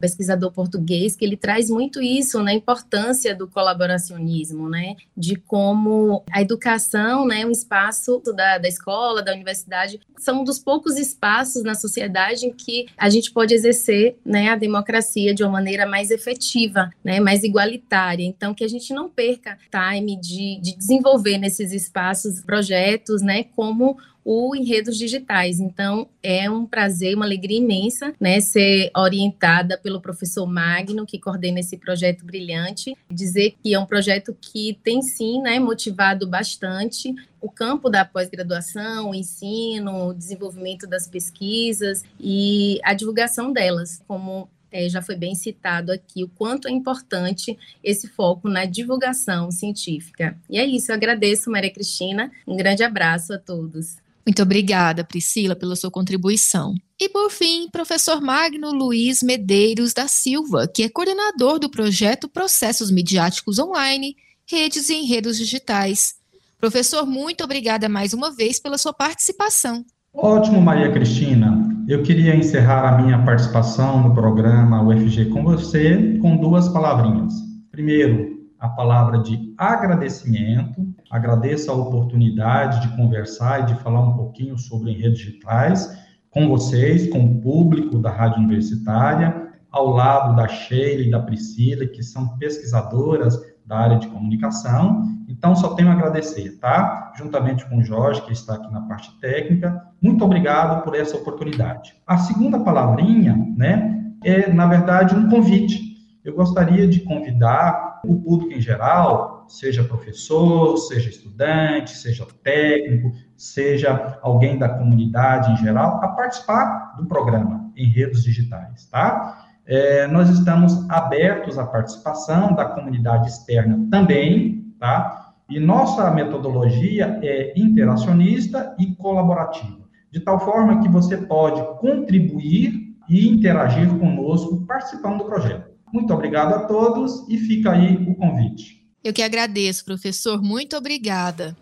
pesquisador 0.03 0.51
português, 0.51 1.15
que 1.15 1.25
ele 1.25 1.37
traz 1.37 1.71
muito 1.71 2.03
isso, 2.03 2.39
na 2.39 2.47
né, 2.47 2.55
importância 2.55 3.37
do 3.37 3.47
colaboracionismo, 3.47 4.69
né, 4.69 4.97
de 5.17 5.37
como 5.37 6.25
a 6.33 6.43
educação, 6.43 7.25
né, 7.25 7.47
um 7.47 7.53
espaço 7.53 8.21
da, 8.35 8.59
da 8.59 8.67
escola, 8.67 9.23
da 9.23 9.33
universidade, 9.33 10.01
são 10.19 10.41
um 10.41 10.45
dos 10.45 10.59
poucos 10.59 10.97
espaços 10.97 11.63
na 11.63 11.77
sociedade 11.77 12.47
em 12.47 12.53
que 12.53 12.87
a 12.99 13.09
gente 13.09 13.31
pode 13.31 13.55
exercer, 13.55 14.17
né, 14.25 14.49
a 14.49 14.57
democracia 14.57 15.33
de 15.33 15.45
uma 15.45 15.53
maneira 15.53 15.87
mais 15.87 16.11
efetiva, 16.11 16.91
né, 17.05 17.21
mais 17.21 17.45
igualitária. 17.45 18.25
Então, 18.25 18.53
que 18.53 18.65
a 18.65 18.69
gente 18.69 18.93
não 18.93 19.09
perca 19.09 19.57
time 19.71 20.17
de, 20.21 20.59
de 20.61 20.77
desenvolver 20.77 21.39
nesses 21.39 21.73
espaços 21.73 22.41
projetos, 22.41 23.23
né, 23.23 23.45
como 23.55 23.97
o 24.25 24.55
Enredos 24.55 24.97
Digitais. 24.97 25.61
Então, 25.61 26.09
é 26.23 26.51
um 26.51 26.67
prazer, 26.67 27.15
uma 27.15 27.25
alegria 27.25 27.59
imensa, 27.59 28.15
né, 28.21 28.41
ser 28.41 28.91
orientada 28.97 29.79
pelo 29.79 30.01
professor 30.01 30.47
Magno, 30.47 31.07
que 31.07 31.19
coordena 31.19 31.61
esse 31.61 31.77
projeto 31.77 32.25
brilhante, 32.25 32.97
dizer 33.11 33.55
que 33.63 33.75
é 33.75 33.79
um 33.79 33.87
projeto 33.87 34.37
que 34.41 34.79
tem 34.83 35.03
sim, 35.03 35.41
né, 35.41 35.59
motivado 35.59 36.27
bastante 36.27 37.15
o 37.41 37.51
campo 37.51 37.91
da 37.91 38.05
pós-graduação, 38.05 39.11
o 39.11 39.15
ensino, 39.15 40.09
o 40.09 40.15
desenvolvimento 40.15 40.87
das 40.87 41.09
pesquisas 41.09 42.05
e 42.21 42.79
a 42.85 42.95
divulgação 42.95 43.53
delas, 43.53 44.01
como 44.07 44.49
é, 44.73 44.89
já 44.89 45.03
foi 45.03 45.15
bem 45.15 45.35
citado 45.35 45.93
aqui, 45.93 46.25
o 46.25 46.29
quanto 46.29 46.67
é 46.67 46.71
importante 46.71 47.59
esse 47.85 48.09
foco 48.09 48.49
na 48.49 48.65
divulgação 48.65 49.51
científica. 49.51 50.37
E 50.49 50.59
é 50.59 50.65
isso, 50.65 50.91
eu 50.91 50.97
agradeço, 50.97 51.51
Maria 51.51 51.71
Cristina, 51.73 52.33
um 52.47 52.57
grande 52.57 52.83
abraço 52.83 53.35
a 53.35 53.39
todos. 53.39 53.97
Muito 54.27 54.43
obrigada, 54.43 55.05
Priscila, 55.05 55.57
pela 55.57 55.75
sua 55.75 55.91
contribuição. 55.91 56.75
E 57.01 57.09
por 57.09 57.31
fim, 57.31 57.69
professor 57.71 58.21
Magno 58.21 58.71
Luiz 58.71 59.23
Medeiros 59.23 59.93
da 59.93 60.07
Silva, 60.07 60.69
que 60.69 60.85
é 60.85 60.89
coordenador 60.89 61.59
do 61.59 61.69
projeto 61.69 62.29
Processos 62.29 62.91
Midiáticos 62.91 63.59
Online, 63.59 64.17
Redes 64.49 64.89
e 64.89 64.95
Enredos 64.95 65.37
Digitais. 65.37 66.15
Professor, 66.59 67.05
muito 67.05 67.43
obrigada 67.43 67.89
mais 67.89 68.13
uma 68.13 68.31
vez 68.31 68.61
pela 68.61 68.79
sua 68.79 68.93
participação. 68.93 69.85
Ótimo, 70.15 70.61
Maria 70.61 70.93
Cristina. 70.93 71.69
Eu 71.89 72.03
queria 72.03 72.37
encerrar 72.37 72.89
a 72.89 73.03
minha 73.03 73.25
participação 73.25 74.01
no 74.01 74.15
programa 74.15 74.83
UFG 74.83 75.31
com 75.31 75.43
você 75.43 76.19
com 76.21 76.37
duas 76.37 76.69
palavrinhas. 76.69 77.35
Primeiro, 77.73 78.39
a 78.61 78.69
palavra 78.69 79.19
de 79.19 79.53
agradecimento. 79.59 80.92
Agradeço 81.13 81.71
a 81.71 81.75
oportunidade 81.75 82.81
de 82.81 82.97
conversar 82.97 83.61
e 83.61 83.67
de 83.67 83.75
falar 83.83 84.01
um 84.01 84.17
pouquinho 84.17 84.57
sobre 84.57 84.93
redes 84.93 85.19
digitais 85.19 85.95
com 86.31 86.49
vocês, 86.49 87.11
com 87.11 87.23
o 87.23 87.41
público 87.43 87.99
da 87.99 88.11
Rádio 88.11 88.39
Universitária, 88.39 89.53
ao 89.71 89.89
lado 89.89 90.35
da 90.35 90.49
Sheila 90.49 91.03
e 91.03 91.11
da 91.11 91.21
Priscila, 91.21 91.85
que 91.85 92.03
são 92.03 92.39
pesquisadoras 92.39 93.39
da 93.67 93.77
área 93.77 93.99
de 93.99 94.09
comunicação. 94.09 95.03
Então, 95.29 95.55
só 95.55 95.75
tenho 95.75 95.91
a 95.91 95.93
agradecer, 95.93 96.59
tá? 96.59 97.13
Juntamente 97.15 97.67
com 97.67 97.77
o 97.77 97.85
Jorge, 97.85 98.23
que 98.23 98.33
está 98.33 98.55
aqui 98.55 98.73
na 98.73 98.81
parte 98.81 99.13
técnica. 99.21 99.83
Muito 100.01 100.25
obrigado 100.25 100.83
por 100.83 100.95
essa 100.95 101.19
oportunidade. 101.19 101.95
A 102.07 102.17
segunda 102.17 102.59
palavrinha, 102.59 103.37
né, 103.55 104.03
é, 104.25 104.51
na 104.51 104.67
verdade, 104.67 105.15
um 105.15 105.29
convite. 105.29 105.79
Eu 106.25 106.35
gostaria 106.35 106.89
de 106.89 107.01
convidar 107.01 108.01
o 108.03 108.19
público 108.19 108.55
em 108.55 108.61
geral, 108.63 109.32
seja 109.49 109.85
professor, 109.85 110.77
seja 110.77 111.11
estudante, 111.11 111.91
seja 111.91 112.27
técnico, 112.43 113.13
seja 113.37 114.19
alguém 114.23 114.59
da 114.59 114.69
comunidade 114.69 115.53
em 115.53 115.57
geral, 115.57 116.03
a 116.03 116.09
participar 116.09 116.97
do 116.97 117.07
programa 117.07 117.71
em 117.77 117.87
redes 117.89 118.23
digitais, 118.23 118.87
tá? 118.87 119.47
É, 119.65 120.07
nós 120.09 120.29
estamos 120.29 120.89
abertos 120.91 121.59
à 121.59 121.67
participação 121.67 122.55
da 122.55 122.65
comunidade 122.65 123.29
externa 123.29 123.87
também, 123.91 124.75
tá? 124.79 125.35
E 125.49 125.61
nossa 125.61 126.11
metodologia 126.11 127.19
é 127.23 127.53
interacionista 127.57 128.75
e 128.79 128.95
colaborativa, 128.97 129.83
de 130.11 130.21
tal 130.21 130.41
forma 130.41 130.81
que 130.81 130.89
você 130.89 131.17
pode 131.17 131.63
contribuir 131.79 132.97
e 133.09 133.29
interagir 133.29 133.89
conosco 133.99 134.65
participando 134.67 135.19
do 135.19 135.25
projeto. 135.25 135.71
Muito 135.93 136.13
obrigado 136.13 136.55
a 136.55 136.61
todos 136.61 137.29
e 137.29 137.37
fica 137.37 137.73
aí 137.73 137.97
o 138.09 138.15
convite. 138.15 138.82
Eu 139.05 139.13
que 139.13 139.23
agradeço, 139.23 139.85
professor. 139.85 140.41
Muito 140.41 140.77
obrigada. 140.77 141.57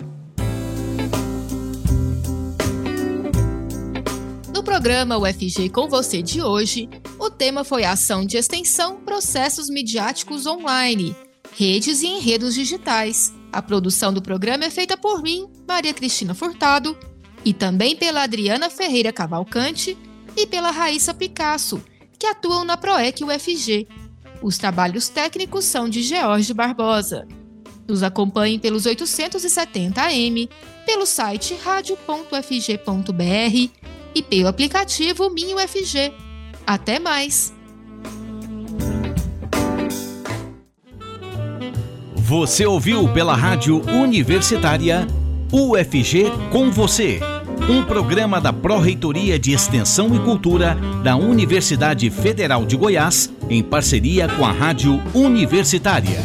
No 4.55 4.63
programa 4.63 5.17
UFG 5.17 5.71
com 5.71 5.89
você 5.89 6.21
de 6.21 6.43
hoje, 6.43 6.87
o 7.19 7.31
tema 7.31 7.65
foi 7.65 7.85
Ação 7.85 8.27
de 8.27 8.37
Extensão 8.37 9.01
Processos 9.01 9.71
Midiáticos 9.71 10.45
Online, 10.45 11.17
Redes 11.57 12.03
e 12.03 12.09
Enredos 12.09 12.55
Digitais. 12.55 13.33
A 13.51 13.63
produção 13.63 14.13
do 14.13 14.21
programa 14.21 14.67
é 14.67 14.71
feita 14.71 14.99
por 14.99 15.23
mim, 15.23 15.49
Maria 15.67 15.95
Cristina 15.95 16.35
Furtado, 16.35 16.97
e 17.43 17.55
também 17.55 17.97
pela 17.97 18.23
Adriana 18.23 18.69
Ferreira 18.69 19.13
Cavalcante 19.13 19.97
e 20.37 20.47
pela 20.47 20.71
Raíssa 20.71 21.15
Picasso, 21.15 21.83
que 22.19 22.27
atuam 22.27 22.63
na 22.63 22.77
PROEC 22.77 23.25
UFG, 23.25 23.89
os 24.43 24.59
trabalhos 24.59 25.09
técnicos 25.09 25.65
são 25.65 25.89
de 25.89 26.03
George 26.03 26.53
Barbosa. 26.55 27.27
Nos 27.89 28.03
acompanhem 28.03 28.59
pelos 28.59 28.87
870 28.87 30.01
AM, 30.01 30.49
pelo 30.87 31.07
site 31.07 31.55
radio.fg.br 31.63 32.31
e 34.15 34.23
pelo 34.23 34.49
aplicativo 34.49 35.31
Minho 35.31 35.59
FG. 35.59 36.13
Até 36.67 36.99
mais! 36.99 37.53
Você 42.15 42.65
ouviu 42.65 43.13
pela 43.13 43.35
Rádio 43.35 43.83
Universitária 43.91 45.07
UFG 45.53 46.27
com 46.53 46.71
você 46.71 47.19
um 47.69 47.85
programa 47.85 48.41
da 48.41 48.53
Pró-Reitoria 48.53 49.39
de 49.39 49.53
Extensão 49.53 50.15
e 50.15 50.19
Cultura 50.21 50.77
da 51.03 51.17
Universidade 51.17 52.09
Federal 52.11 52.65
de 52.65 52.77
Goiás, 52.77 53.33
em 53.49 53.63
parceria 53.63 54.29
com 54.29 54.45
a 54.45 54.53
Rádio 54.53 55.01
Universitária. 55.15 56.21